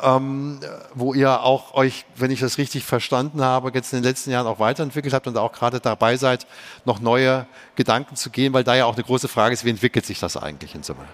[0.02, 0.60] ähm,
[0.94, 4.46] wo ihr auch euch, wenn ich das richtig verstanden habe, jetzt in den letzten Jahren
[4.46, 6.46] auch weiterentwickelt habt und auch gerade dabei seid,
[6.84, 10.06] noch neue Gedanken zu gehen, weil da ja auch eine große Frage ist, wie entwickelt
[10.06, 11.04] sich das eigentlich in Summe?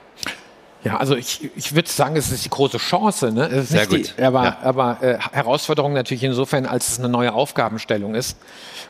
[0.85, 3.33] Ja, also ich, ich würde sagen, es ist die große Chance.
[3.33, 3.47] Ne?
[3.47, 4.15] Es ist Sehr gut.
[4.17, 4.59] Die, aber ja.
[4.63, 8.39] aber äh, Herausforderung natürlich insofern, als es eine neue Aufgabenstellung ist.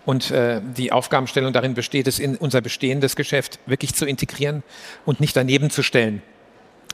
[0.04, 4.62] Und äh, die Aufgabenstellung darin besteht, es in unser bestehendes Geschäft wirklich zu integrieren
[5.06, 6.22] und nicht daneben zu stellen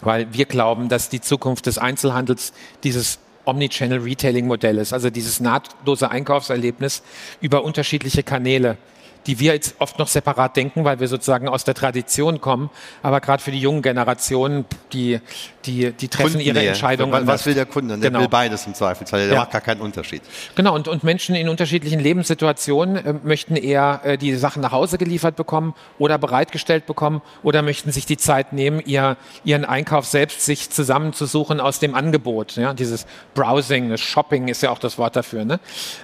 [0.04, 2.52] weil wir glauben, dass die Zukunft des Einzelhandels
[2.82, 7.02] dieses Omnichannel Retailing Modell ist, also dieses nahtlose Einkaufserlebnis
[7.40, 8.78] über unterschiedliche Kanäle
[9.26, 12.70] die wir jetzt oft noch separat denken, weil wir sozusagen aus der Tradition kommen.
[13.02, 15.20] Aber gerade für die jungen Generationen, die,
[15.64, 17.12] die, die treffen ihre Entscheidungen.
[17.12, 17.96] Was, was will der Kunde?
[17.98, 18.20] Der genau.
[18.20, 19.20] will beides im Zweifelsfall.
[19.20, 19.40] Der ja.
[19.40, 20.22] macht gar keinen Unterschied.
[20.54, 20.74] Genau.
[20.74, 25.36] Und, und Menschen in unterschiedlichen Lebenssituationen äh, möchten eher äh, die Sachen nach Hause geliefert
[25.36, 30.70] bekommen oder bereitgestellt bekommen oder möchten sich die Zeit nehmen, ihr, ihren Einkauf selbst sich
[30.70, 32.56] zusammenzusuchen aus dem Angebot.
[32.56, 32.74] Ja?
[32.74, 35.44] Dieses Browsing, das Shopping ist ja auch das Wort dafür.
[35.44, 35.60] Ne?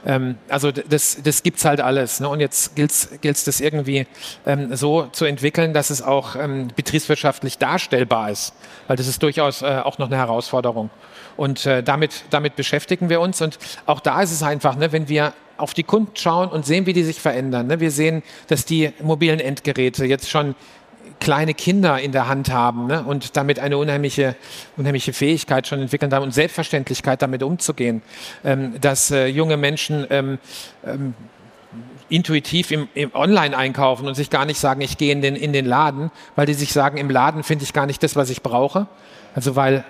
[0.06, 2.20] Ähm, also das, das gibt's halt alles.
[2.20, 2.28] Ne?
[2.28, 4.06] Und jetzt gilt es gilt es das irgendwie
[4.46, 8.54] ähm, so zu entwickeln, dass es auch ähm, betriebswirtschaftlich darstellbar ist,
[8.86, 10.90] weil das ist durchaus äh, auch noch eine Herausforderung.
[11.36, 13.40] Und äh, damit, damit beschäftigen wir uns.
[13.40, 16.86] Und auch da ist es einfach, ne, wenn wir auf die Kunden schauen und sehen,
[16.86, 17.66] wie die sich verändern.
[17.66, 17.80] Ne?
[17.80, 20.54] Wir sehen, dass die mobilen Endgeräte jetzt schon
[21.20, 23.04] kleine Kinder in der Hand haben ne?
[23.04, 24.36] und damit eine unheimliche,
[24.76, 28.02] unheimliche Fähigkeit schon entwickeln haben und Selbstverständlichkeit damit umzugehen,
[28.42, 30.38] ähm, dass äh, junge Menschen ähm,
[30.84, 31.14] ähm,
[32.10, 35.52] intuitiv im, im Online einkaufen und sich gar nicht sagen, ich gehe in den, in
[35.52, 38.42] den Laden, weil die sich sagen, im Laden finde ich gar nicht das, was ich
[38.42, 38.86] brauche.
[39.34, 39.84] Also weil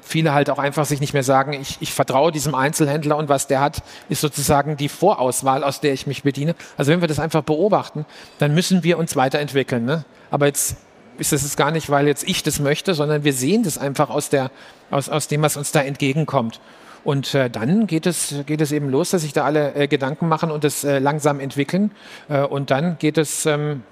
[0.00, 3.46] viele halt auch einfach sich nicht mehr sagen, ich, ich vertraue diesem Einzelhändler und was
[3.46, 6.54] der hat, ist sozusagen die Vorauswahl, aus der ich mich bediene.
[6.78, 8.06] Also wenn wir das einfach beobachten,
[8.38, 9.84] dann müssen wir uns weiterentwickeln.
[9.84, 10.04] Ne?
[10.30, 10.76] Aber jetzt
[11.18, 14.30] ist es gar nicht, weil jetzt ich das möchte, sondern wir sehen das einfach aus,
[14.30, 14.50] der,
[14.90, 16.60] aus, aus dem, was uns da entgegenkommt.
[17.06, 20.26] Und äh, dann geht es, geht es eben los, dass sich da alle äh, Gedanken
[20.26, 21.92] machen und es äh, langsam entwickeln.
[22.28, 23.84] Äh, und dann geht es ähm,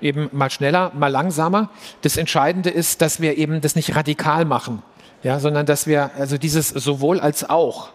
[0.00, 1.70] eben mal schneller, mal langsamer.
[2.02, 4.82] Das Entscheidende ist, dass wir eben das nicht radikal machen,
[5.22, 7.90] ja, sondern dass wir also dieses sowohl als auch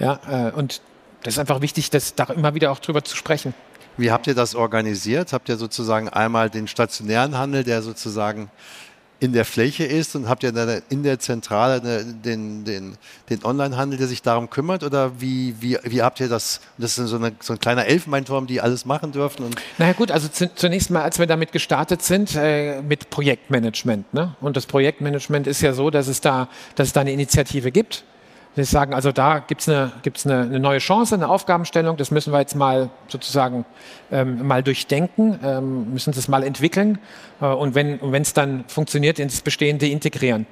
[0.00, 0.80] Ja, äh, und
[1.22, 3.54] das ist einfach wichtig, das da immer wieder auch drüber zu sprechen.
[3.96, 5.32] Wie habt ihr das organisiert?
[5.32, 8.50] Habt ihr sozusagen einmal den stationären Handel, der sozusagen
[9.20, 12.96] in der Fläche ist und habt ihr dann in der Zentrale den, den,
[13.28, 14.84] den Online-Handel, der sich darum kümmert?
[14.84, 16.60] Oder wie, wie, wie habt ihr das?
[16.78, 19.44] Das ist so, eine, so ein kleiner Elfenbeinturm, die alles machen dürfen.
[19.44, 24.14] Und naja gut, also zunächst mal, als wir damit gestartet sind, äh, mit Projektmanagement.
[24.14, 24.36] Ne?
[24.40, 28.04] Und das Projektmanagement ist ja so, dass es da, dass es da eine Initiative gibt
[28.58, 32.10] die sagen, also da gibt es eine, gibt's eine, eine neue Chance, eine Aufgabenstellung, das
[32.10, 33.64] müssen wir jetzt mal sozusagen
[34.10, 36.98] ähm, mal durchdenken, ähm, müssen das mal entwickeln
[37.40, 40.46] und wenn es dann funktioniert, ins Bestehende integrieren.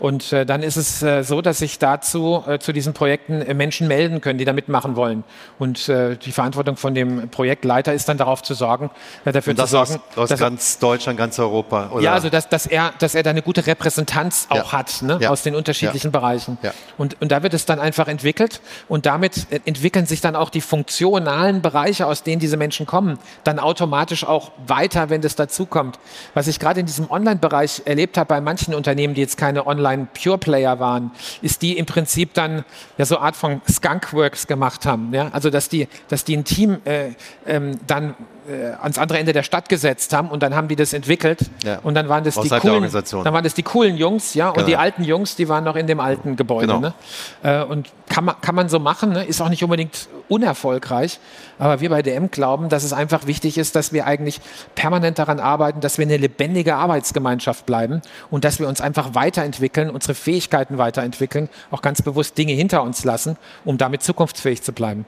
[0.00, 3.52] Und äh, dann ist es äh, so, dass sich dazu äh, zu diesen Projekten äh,
[3.52, 5.24] Menschen melden können, die da mitmachen wollen.
[5.58, 8.90] Und äh, die Verantwortung von dem Projektleiter ist dann darauf zu sorgen,
[9.24, 11.90] dafür zu sorgen, aus, aus ganz Deutschland, ganz Europa.
[11.92, 12.02] Oder?
[12.02, 14.72] Ja, also dass, dass er, dass er da eine gute Repräsentanz auch ja.
[14.72, 15.18] hat ne?
[15.20, 15.28] Ja.
[15.28, 16.18] aus den unterschiedlichen ja.
[16.18, 16.56] Bereichen.
[16.96, 20.62] Und, und da wird es dann einfach entwickelt und damit entwickeln sich dann auch die
[20.62, 25.98] funktionalen Bereiche, aus denen diese Menschen kommen, dann automatisch auch weiter, wenn das dazukommt.
[26.34, 30.78] Was ich gerade in diesem Online-Bereich erlebt habe bei manchen Unternehmen, die jetzt keine Online-Pure-Player
[30.80, 31.10] waren,
[31.42, 32.64] ist die im Prinzip dann
[32.98, 35.12] ja so eine Art von Skunkworks gemacht haben.
[35.12, 35.28] Ja?
[35.32, 37.10] Also dass die, dass die ein Team äh,
[37.46, 38.14] ähm, dann
[38.50, 41.78] äh, ans andere Ende der Stadt gesetzt haben und dann haben die das entwickelt ja.
[41.82, 44.66] und dann waren das die coolen, dann waren das die coolen Jungs, ja, und genau.
[44.66, 46.66] die alten Jungs, die waren noch in dem alten Gebäude.
[46.66, 46.80] Genau.
[46.80, 46.94] Ne?
[47.42, 49.24] Äh, und kann man, kann man so machen, ne?
[49.24, 51.20] ist auch nicht unbedingt unerfolgreich,
[51.58, 54.40] aber wir bei DM glauben, dass es einfach wichtig ist, dass wir eigentlich
[54.74, 59.90] permanent daran arbeiten, dass wir eine lebendige Arbeitsgemeinschaft bleiben und dass wir uns einfach weiterentwickeln,
[59.90, 65.04] unsere Fähigkeiten weiterentwickeln, auch ganz bewusst Dinge hinter uns lassen, um damit zukunftsfähig zu bleiben.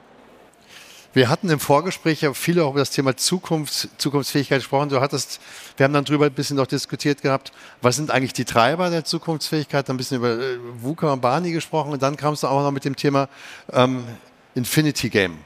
[1.14, 4.88] Wir hatten im Vorgespräch ja viel auch über das Thema Zukunft, Zukunftsfähigkeit gesprochen.
[4.88, 5.40] Du hattest,
[5.76, 7.52] wir haben dann darüber ein bisschen noch diskutiert gehabt,
[7.82, 11.52] was sind eigentlich die Treiber der Zukunftsfähigkeit, dann ein bisschen über äh, VUCA und Barney
[11.52, 13.28] gesprochen und dann kamst du auch noch mit dem Thema
[13.72, 14.04] ähm,
[14.54, 15.36] Infinity Game.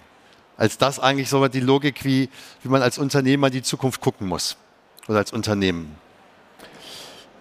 [0.56, 2.30] Als das eigentlich so die Logik, wie,
[2.62, 4.56] wie man als Unternehmer die Zukunft gucken muss.
[5.08, 5.96] Oder als Unternehmen.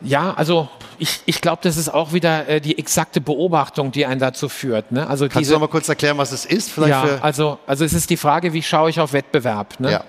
[0.02, 4.20] Ja, also ich, ich glaube, das ist auch wieder äh, die exakte Beobachtung, die einen
[4.20, 4.92] dazu führt.
[4.92, 5.08] Ne?
[5.08, 6.72] Also Kannst diese, du noch mal kurz erklären, was es ist?
[6.72, 9.80] Vielleicht ja, also, also es ist die Frage, wie schaue ich auf Wettbewerb?
[9.80, 9.92] Ne?
[9.92, 10.04] Ja.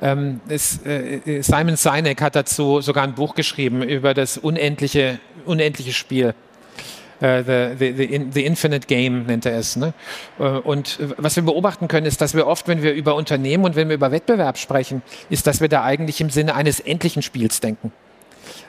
[0.00, 5.92] Ähm, es, äh, Simon Sinek hat dazu sogar ein Buch geschrieben über das unendliche, unendliche
[5.92, 6.34] Spiel.
[7.20, 9.76] Uh, the, the, the, Infinite Game nennt er es.
[9.76, 9.94] Ne?
[10.40, 13.76] Uh, und was wir beobachten können, ist, dass wir oft, wenn wir über Unternehmen und
[13.76, 17.60] wenn wir über Wettbewerb sprechen, ist, dass wir da eigentlich im Sinne eines endlichen Spiels
[17.60, 17.92] denken.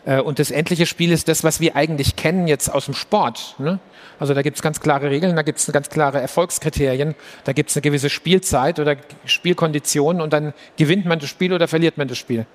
[0.05, 3.55] Äh, und das endliche Spiel ist das, was wir eigentlich kennen jetzt aus dem Sport.
[3.57, 3.79] Ne?
[4.19, 7.69] Also da gibt es ganz klare Regeln, da gibt es ganz klare Erfolgskriterien, da gibt
[7.69, 8.95] es eine gewisse Spielzeit oder
[9.25, 12.45] Spielkonditionen und dann gewinnt man das Spiel oder verliert man das Spiel.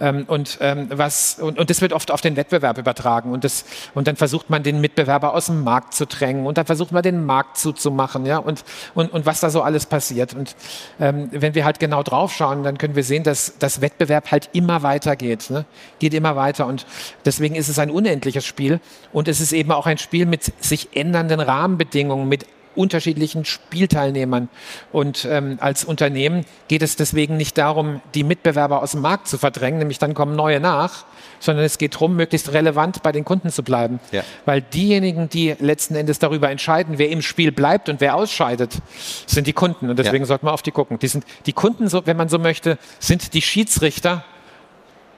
[0.00, 3.32] Ähm, und, ähm, was, und, und das wird oft auf den Wettbewerb übertragen.
[3.32, 3.64] Und, das,
[3.94, 6.46] und dann versucht man, den Mitbewerber aus dem Markt zu drängen.
[6.46, 8.26] Und dann versucht man, den Markt zuzumachen.
[8.26, 8.38] Ja?
[8.38, 8.64] Und,
[8.94, 10.34] und, und was da so alles passiert.
[10.34, 10.56] Und
[11.00, 14.50] ähm, wenn wir halt genau drauf schauen, dann können wir sehen, dass das Wettbewerb halt
[14.52, 15.50] immer weiter geht.
[15.50, 15.64] Ne?
[15.98, 16.66] Geht immer weiter.
[16.66, 16.86] Und
[17.24, 18.80] deswegen ist es ein unendliches Spiel.
[19.12, 24.48] Und es ist eben auch ein Spiel mit sich ändernden Rahmenbedingungen, mit unterschiedlichen Spielteilnehmern.
[24.92, 29.38] Und ähm, als Unternehmen geht es deswegen nicht darum, die Mitbewerber aus dem Markt zu
[29.38, 31.04] verdrängen, nämlich dann kommen neue nach,
[31.40, 34.00] sondern es geht darum, möglichst relevant bei den Kunden zu bleiben.
[34.12, 34.22] Ja.
[34.44, 38.78] Weil diejenigen, die letzten Endes darüber entscheiden, wer im Spiel bleibt und wer ausscheidet,
[39.26, 39.90] sind die Kunden.
[39.90, 40.26] Und deswegen ja.
[40.26, 40.98] sollte man auf die gucken.
[40.98, 44.24] Die, sind, die Kunden, so, wenn man so möchte, sind die Schiedsrichter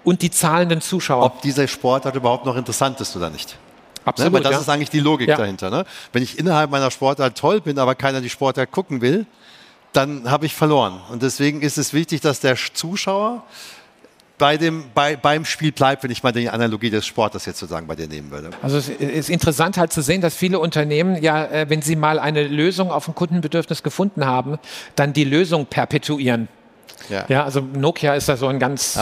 [0.04, 1.24] und die zahlenden Zuschauer.
[1.24, 3.56] Ob dieser Sportart überhaupt noch interessant ist oder nicht.
[4.06, 4.32] Absolut.
[4.32, 4.38] Ne?
[4.38, 4.60] Weil das ja.
[4.60, 5.36] ist eigentlich die Logik ja.
[5.36, 5.68] dahinter.
[5.68, 5.84] Ne?
[6.12, 9.26] Wenn ich innerhalb meiner Sportart toll bin, aber keiner die Sportart gucken will,
[9.92, 11.00] dann habe ich verloren.
[11.10, 13.42] Und deswegen ist es wichtig, dass der Zuschauer
[14.38, 17.86] bei dem, bei, beim Spiel bleibt, wenn ich mal die Analogie des Sportes jetzt sozusagen
[17.86, 18.50] bei dir nehmen würde.
[18.62, 22.18] Also es ist interessant halt zu sehen, dass viele Unternehmen ja, äh, wenn sie mal
[22.18, 24.58] eine Lösung auf ein Kundenbedürfnis gefunden haben,
[24.94, 26.48] dann die Lösung perpetuieren.
[27.08, 27.24] Ja.
[27.28, 28.98] ja, also Nokia ist da so ein ganz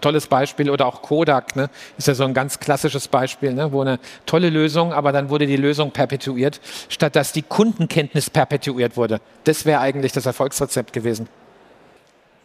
[0.00, 3.80] tolles Beispiel oder auch Kodak ne, ist ja so ein ganz klassisches Beispiel, ne, wo
[3.80, 9.20] eine tolle Lösung, aber dann wurde die Lösung perpetuiert, statt dass die Kundenkenntnis perpetuiert wurde.
[9.44, 11.28] Das wäre eigentlich das Erfolgsrezept gewesen.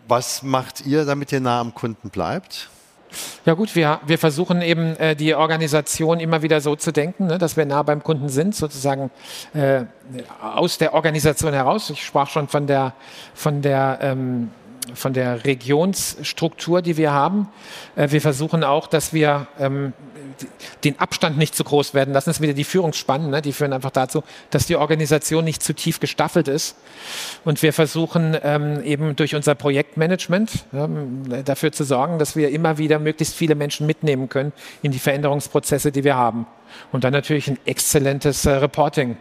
[0.08, 2.70] Was macht ihr, damit ihr nah am Kunden bleibt?
[3.46, 7.38] Ja gut, wir, wir versuchen eben äh, die Organisation immer wieder so zu denken, ne,
[7.38, 9.12] dass wir nah beim Kunden sind, sozusagen
[9.54, 9.84] äh,
[10.42, 11.90] aus der Organisation heraus.
[11.90, 12.94] Ich sprach schon von der,
[13.34, 14.50] von der ähm,
[14.94, 17.48] von der Regionsstruktur, die wir haben.
[17.96, 19.94] Äh, wir versuchen auch, dass wir ähm,
[20.84, 22.30] den Abstand nicht zu groß werden lassen.
[22.30, 23.42] Das ist wieder die Führungsspannen, ne?
[23.42, 26.76] die führen einfach dazu, dass die Organisation nicht zu tief gestaffelt ist.
[27.46, 32.78] Und wir versuchen ähm, eben durch unser Projektmanagement ähm, dafür zu sorgen, dass wir immer
[32.78, 36.46] wieder möglichst viele Menschen mitnehmen können in die Veränderungsprozesse, die wir haben.
[36.92, 39.18] Und dann natürlich ein exzellentes äh, Reporting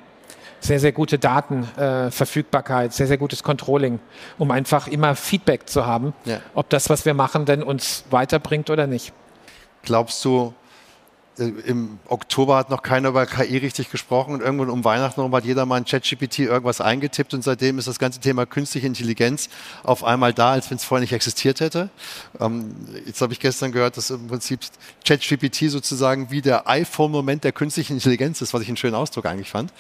[0.62, 3.98] sehr, sehr gute Datenverfügbarkeit, äh, sehr, sehr gutes Controlling,
[4.38, 6.40] um einfach immer Feedback zu haben, ja.
[6.54, 9.12] ob das, was wir machen, denn uns weiterbringt oder nicht.
[9.82, 10.54] Glaubst du,
[11.38, 15.44] im Oktober hat noch keiner über KI richtig gesprochen und irgendwann um Weihnachten herum hat
[15.44, 19.48] jeder mal in ChatGPT irgendwas eingetippt und seitdem ist das ganze Thema künstliche Intelligenz
[19.82, 21.88] auf einmal da, als wenn es vorher nicht existiert hätte.
[22.38, 22.74] Ähm,
[23.06, 24.60] jetzt habe ich gestern gehört, dass im Prinzip
[25.06, 29.50] ChatGPT sozusagen wie der iPhone-Moment der künstlichen Intelligenz ist, was ich einen schönen Ausdruck eigentlich
[29.50, 29.72] fand.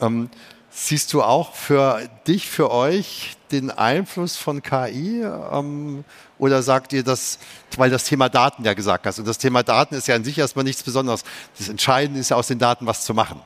[0.00, 0.30] Ähm,
[0.74, 5.22] siehst du auch für dich, für euch den Einfluss von KI?
[5.22, 6.04] Ähm,
[6.38, 7.38] oder sagt ihr das,
[7.76, 9.20] weil das Thema Daten ja gesagt hast?
[9.20, 11.22] Und das Thema Daten ist ja an sich erstmal nichts Besonderes.
[11.56, 13.40] Das Entscheidende ist ja aus den Daten was zu machen.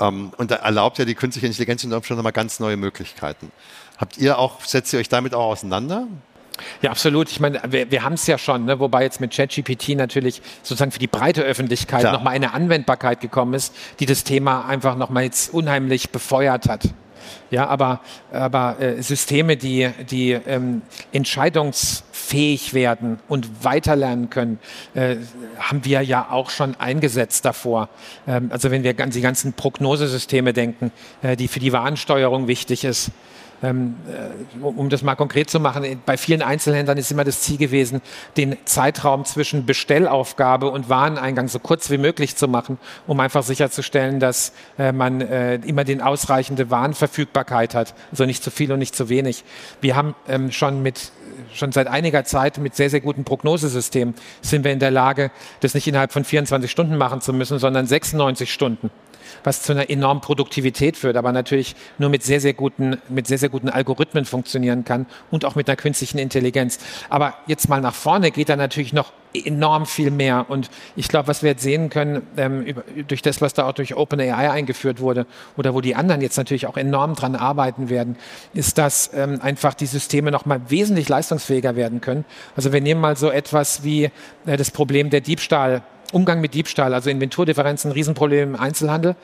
[0.00, 3.50] Ähm, und da erlaubt ja die künstliche Intelligenz unter Umständen nochmal ganz neue Möglichkeiten.
[3.98, 6.06] Habt ihr auch, setzt ihr euch damit auch auseinander?
[6.84, 7.30] Ja, absolut.
[7.30, 8.78] Ich meine, wir, wir haben es ja schon, ne?
[8.78, 13.74] wobei jetzt mit ChatGPT natürlich sozusagen für die breite Öffentlichkeit nochmal eine Anwendbarkeit gekommen ist,
[14.00, 16.90] die das Thema einfach nochmal jetzt unheimlich befeuert hat.
[17.50, 24.58] Ja, aber, aber äh, Systeme, die, die ähm, entscheidungsfähig werden und weiterlernen können,
[24.92, 25.16] äh,
[25.58, 27.88] haben wir ja auch schon eingesetzt davor.
[28.28, 32.84] Ähm, also wenn wir an die ganzen Prognosesysteme denken, äh, die für die Warensteuerung wichtig
[32.84, 33.10] ist,
[33.62, 38.00] um das mal konkret zu machen, bei vielen Einzelhändlern ist immer das Ziel gewesen,
[38.36, 44.20] den Zeitraum zwischen Bestellaufgabe und Wareneingang so kurz wie möglich zu machen, um einfach sicherzustellen,
[44.20, 48.94] dass äh, man äh, immer den ausreichende Warenverfügbarkeit hat, also nicht zu viel und nicht
[48.94, 49.44] zu wenig.
[49.80, 51.12] Wir haben ähm, schon mit
[51.52, 55.30] schon seit einiger Zeit mit sehr, sehr guten Prognosesystemen sind wir in der Lage,
[55.60, 58.90] das nicht innerhalb von 24 Stunden machen zu müssen, sondern 96 Stunden
[59.42, 63.38] was zu einer enormen Produktivität führt, aber natürlich nur mit sehr, sehr guten, mit sehr,
[63.38, 66.78] sehr guten Algorithmen funktionieren kann und auch mit einer künstlichen Intelligenz.
[67.08, 70.46] Aber jetzt mal nach vorne geht da natürlich noch enorm viel mehr.
[70.48, 73.72] Und ich glaube, was wir jetzt sehen können, ähm, über, durch das, was da auch
[73.72, 75.26] durch OpenAI eingeführt wurde
[75.56, 78.16] oder wo die anderen jetzt natürlich auch enorm dran arbeiten werden,
[78.52, 82.24] ist, dass ähm, einfach die Systeme noch mal wesentlich leistungsfähiger werden können.
[82.56, 84.04] Also wir nehmen mal so etwas wie
[84.46, 85.82] äh, das Problem der Diebstahl
[86.14, 89.16] Umgang mit Diebstahl, also Inventurdifferenzen, Riesenproblem im Einzelhandel.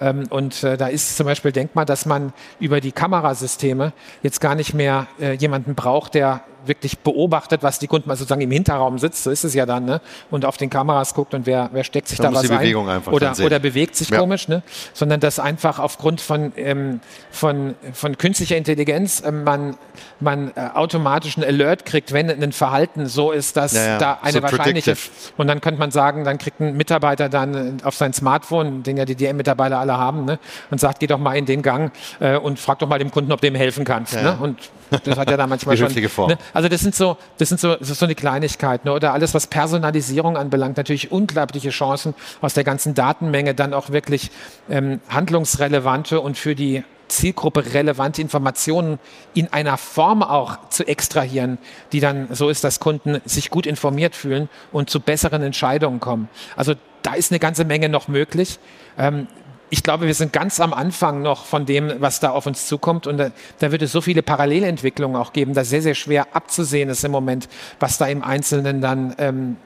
[0.00, 3.92] Ähm, und äh, da ist zum Beispiel denkbar, dass man über die Kamerasysteme
[4.22, 8.40] jetzt gar nicht mehr äh, jemanden braucht, der wirklich beobachtet, was die Kunden mal sozusagen
[8.40, 10.00] im Hinterraum sitzt, so ist es ja dann, ne?
[10.30, 12.74] und auf den Kameras guckt und wer, wer steckt sich da, da was ein
[13.06, 14.18] oder, oder bewegt sich ja.
[14.18, 14.62] komisch, ne?
[14.92, 19.76] sondern dass einfach aufgrund von, ähm, von, von künstlicher Intelligenz äh, man,
[20.20, 23.98] man äh, automatisch einen Alert kriegt, wenn ein Verhalten so ist, dass ja, ja.
[23.98, 24.96] da eine so wahrscheinliche
[25.36, 29.04] und dann könnte man sagen, dann kriegt ein Mitarbeiter dann auf sein Smartphone, den ja
[29.04, 30.38] die DM-Mitarbeiter alle alle haben, ne?
[30.70, 33.32] und sagt, geh doch mal in den Gang äh, und frag doch mal dem Kunden,
[33.32, 34.14] ob du ihm helfen kannst.
[34.14, 34.38] Ja, ne?
[34.40, 34.58] Und
[35.04, 35.92] das hat ja da manchmal schon.
[35.92, 36.38] Ne?
[36.52, 38.84] Also das sind so, das sind so, das ist so eine Kleinigkeit.
[38.84, 38.92] Ne?
[38.92, 44.30] Oder alles, was Personalisierung anbelangt, natürlich unglaubliche Chancen aus der ganzen Datenmenge dann auch wirklich
[44.68, 49.00] ähm, handlungsrelevante und für die Zielgruppe relevante Informationen
[49.34, 51.58] in einer Form auch zu extrahieren,
[51.90, 56.28] die dann so ist, dass Kunden sich gut informiert fühlen und zu besseren Entscheidungen kommen.
[56.54, 58.58] Also da ist eine ganze Menge noch möglich.
[58.98, 59.26] Ähm,
[59.70, 63.06] ich glaube, wir sind ganz am Anfang noch von dem, was da auf uns zukommt.
[63.06, 66.88] Und da, da, wird es so viele Parallelentwicklungen auch geben, dass sehr, sehr schwer abzusehen
[66.88, 67.48] ist im Moment,
[67.78, 69.56] was da im Einzelnen dann ähm,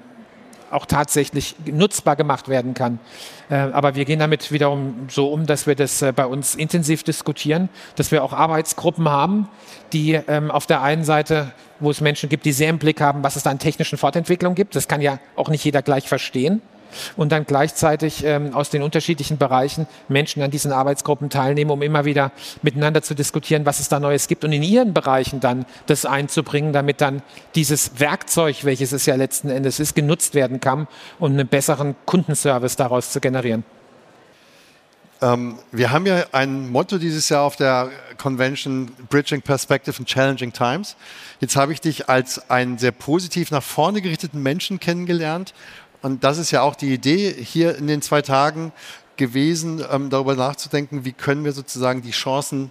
[0.70, 2.98] auch tatsächlich nutzbar gemacht werden kann.
[3.48, 7.02] Äh, aber wir gehen damit wiederum so um, dass wir das äh, bei uns intensiv
[7.02, 9.48] diskutieren, dass wir auch Arbeitsgruppen haben,
[9.92, 13.22] die ähm, auf der einen Seite, wo es Menschen gibt, die sehr im Blick haben,
[13.22, 14.76] was es da an technischen Fortentwicklungen gibt.
[14.76, 16.60] Das kann ja auch nicht jeder gleich verstehen
[17.16, 22.04] und dann gleichzeitig ähm, aus den unterschiedlichen Bereichen Menschen an diesen Arbeitsgruppen teilnehmen, um immer
[22.04, 22.32] wieder
[22.62, 26.72] miteinander zu diskutieren, was es da Neues gibt und in ihren Bereichen dann das einzubringen,
[26.72, 27.22] damit dann
[27.54, 30.88] dieses Werkzeug, welches es ja letzten Endes ist, genutzt werden kann,
[31.18, 33.64] um einen besseren Kundenservice daraus zu generieren.
[35.24, 40.52] Ähm, wir haben ja ein Motto dieses Jahr auf der Convention Bridging Perspective in Challenging
[40.52, 40.96] Times.
[41.40, 45.54] Jetzt habe ich dich als einen sehr positiv nach vorne gerichteten Menschen kennengelernt
[46.04, 48.72] und das ist ja auch die Idee hier in den zwei Tagen
[49.16, 52.70] gewesen, ähm, darüber nachzudenken, wie können wir sozusagen die Chancen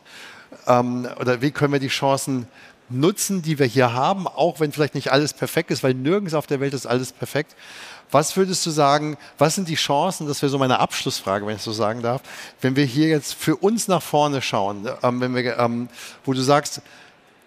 [0.67, 2.45] ähm, oder wie können wir die Chancen
[2.89, 6.45] nutzen, die wir hier haben, auch wenn vielleicht nicht alles perfekt ist, weil nirgends auf
[6.45, 7.55] der Welt ist alles perfekt.
[8.11, 11.63] Was würdest du sagen, was sind die Chancen, das wäre so meine Abschlussfrage, wenn ich
[11.63, 12.21] so sagen darf,
[12.61, 15.89] wenn wir hier jetzt für uns nach vorne schauen, ähm, wenn wir, ähm,
[16.23, 16.83] wo du sagst,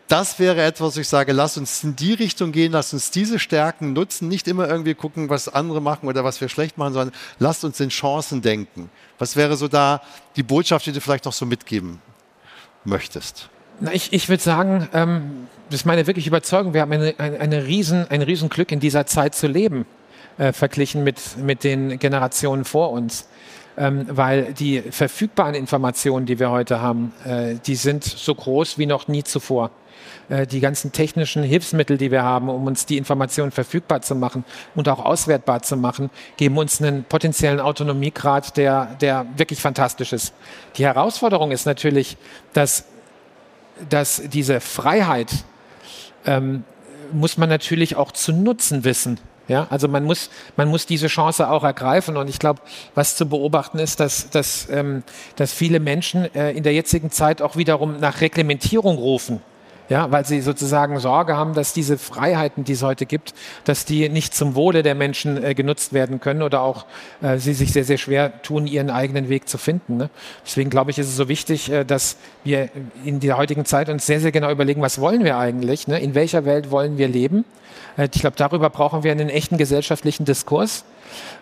[0.08, 3.38] das wäre etwas, wo ich sage, lass uns in die Richtung gehen, lass uns diese
[3.38, 7.14] Stärken nutzen, nicht immer irgendwie gucken, was andere machen oder was wir schlecht machen, sondern
[7.38, 8.90] lasst uns in Chancen denken.
[9.18, 10.02] Was wäre so da
[10.36, 12.00] die Botschaft, die du vielleicht noch so mitgeben
[12.84, 13.48] möchtest?
[13.80, 17.40] Na, ich, ich würde sagen, ähm, das ist meine wirklich Überzeugung, wir haben eine, eine,
[17.40, 19.86] eine riesen, ein Riesenglück in dieser Zeit zu leben
[20.38, 23.28] äh, verglichen mit, mit den Generationen vor uns.
[23.78, 28.86] Ähm, weil die verfügbaren Informationen, die wir heute haben, äh, die sind so groß wie
[28.86, 29.70] noch nie zuvor.
[30.28, 34.44] Äh, die ganzen technischen Hilfsmittel, die wir haben, um uns die Informationen verfügbar zu machen
[34.74, 40.34] und auch auswertbar zu machen, geben uns einen potenziellen Autonomiegrad, der, der wirklich fantastisch ist.
[40.76, 42.16] Die Herausforderung ist natürlich,
[42.52, 42.86] dass,
[43.88, 45.30] dass diese Freiheit
[46.24, 46.64] ähm,
[47.12, 49.20] muss man natürlich auch zu nutzen wissen.
[49.46, 52.16] Ja, also man muss, man muss diese Chance auch ergreifen.
[52.16, 52.60] Und ich glaube,
[52.96, 55.04] was zu beobachten ist, dass, dass, ähm,
[55.36, 59.40] dass viele Menschen äh, in der jetzigen Zeit auch wiederum nach Reglementierung rufen
[59.88, 63.34] ja, weil sie sozusagen Sorge haben, dass diese Freiheiten, die es heute gibt,
[63.64, 66.86] dass die nicht zum Wohle der Menschen äh, genutzt werden können oder auch
[67.22, 69.96] äh, sie sich sehr, sehr schwer tun, ihren eigenen Weg zu finden.
[69.96, 70.10] Ne?
[70.44, 72.68] Deswegen glaube ich, ist es so wichtig, äh, dass wir
[73.04, 75.98] in der heutigen Zeit uns sehr, sehr genau überlegen, was wollen wir eigentlich, ne?
[75.98, 77.44] in welcher Welt wollen wir leben.
[77.96, 80.84] Äh, ich glaube, darüber brauchen wir einen echten gesellschaftlichen Diskurs.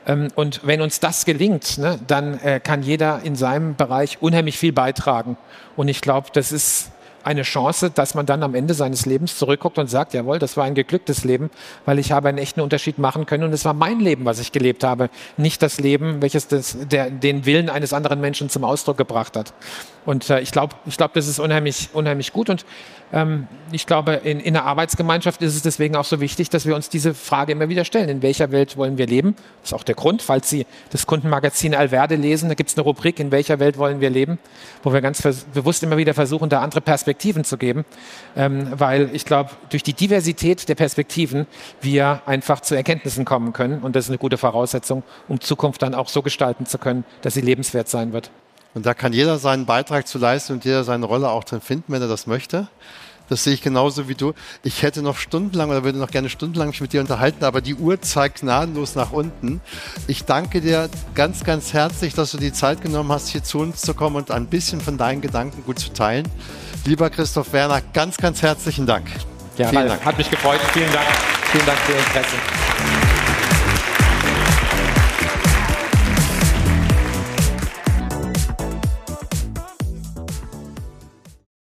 [0.07, 4.59] Ähm, und wenn uns das gelingt, ne, dann äh, kann jeder in seinem Bereich unheimlich
[4.59, 5.37] viel beitragen.
[5.77, 6.91] Und ich glaube, das ist
[7.25, 10.65] eine Chance, dass man dann am Ende seines Lebens zurückguckt und sagt, jawohl, das war
[10.65, 11.51] ein geglücktes Leben,
[11.85, 14.53] weil ich habe einen echten Unterschied machen können und es war mein Leben, was ich
[14.53, 18.97] gelebt habe, nicht das Leben, welches das, der, den Willen eines anderen Menschen zum Ausdruck
[18.97, 19.53] gebracht hat.
[20.07, 22.51] Und äh, ich glaube, ich glaube, das ist unheimlich, unheimlich gut.
[22.51, 22.65] Und
[23.71, 26.89] ich glaube, in, in der Arbeitsgemeinschaft ist es deswegen auch so wichtig, dass wir uns
[26.89, 28.09] diese Frage immer wieder stellen.
[28.09, 29.37] In welcher Welt wollen wir leben?
[29.61, 32.83] Das ist auch der Grund, falls Sie das Kundenmagazin Alverde lesen, da gibt es eine
[32.83, 34.41] Rubrik, in welcher Welt wollen wir leben,
[34.83, 37.85] wo wir ganz bewusst immer wieder versuchen, da andere Perspektiven zu geben.
[38.37, 41.47] Ähm, weil ich glaube, durch die Diversität der Perspektiven
[41.83, 43.81] wir einfach zu Erkenntnissen kommen können.
[43.83, 47.35] Und das ist eine gute Voraussetzung, um Zukunft dann auch so gestalten zu können, dass
[47.35, 48.31] sie lebenswert sein wird.
[48.75, 51.93] Und da kann jeder seinen Beitrag zu leisten und jeder seine Rolle auch drin finden,
[51.93, 52.69] wenn er das möchte.
[53.29, 54.35] Das sehe ich genauso wie du.
[54.63, 57.75] Ich hätte noch stundenlang oder würde noch gerne stundenlang mich mit dir unterhalten, aber die
[57.75, 59.61] Uhr zeigt gnadenlos nach unten.
[60.07, 63.81] Ich danke dir ganz, ganz herzlich, dass du die Zeit genommen hast, hier zu uns
[63.81, 66.29] zu kommen und ein bisschen von deinen Gedanken gut zu teilen.
[66.85, 69.07] Lieber Christoph Werner, ganz, ganz herzlichen Dank.
[69.57, 70.05] Ja, Vielen Dank.
[70.05, 70.61] Hat mich gefreut.
[70.73, 71.07] Vielen Dank.
[71.53, 72.64] Vielen Dank für Ihr Interesse.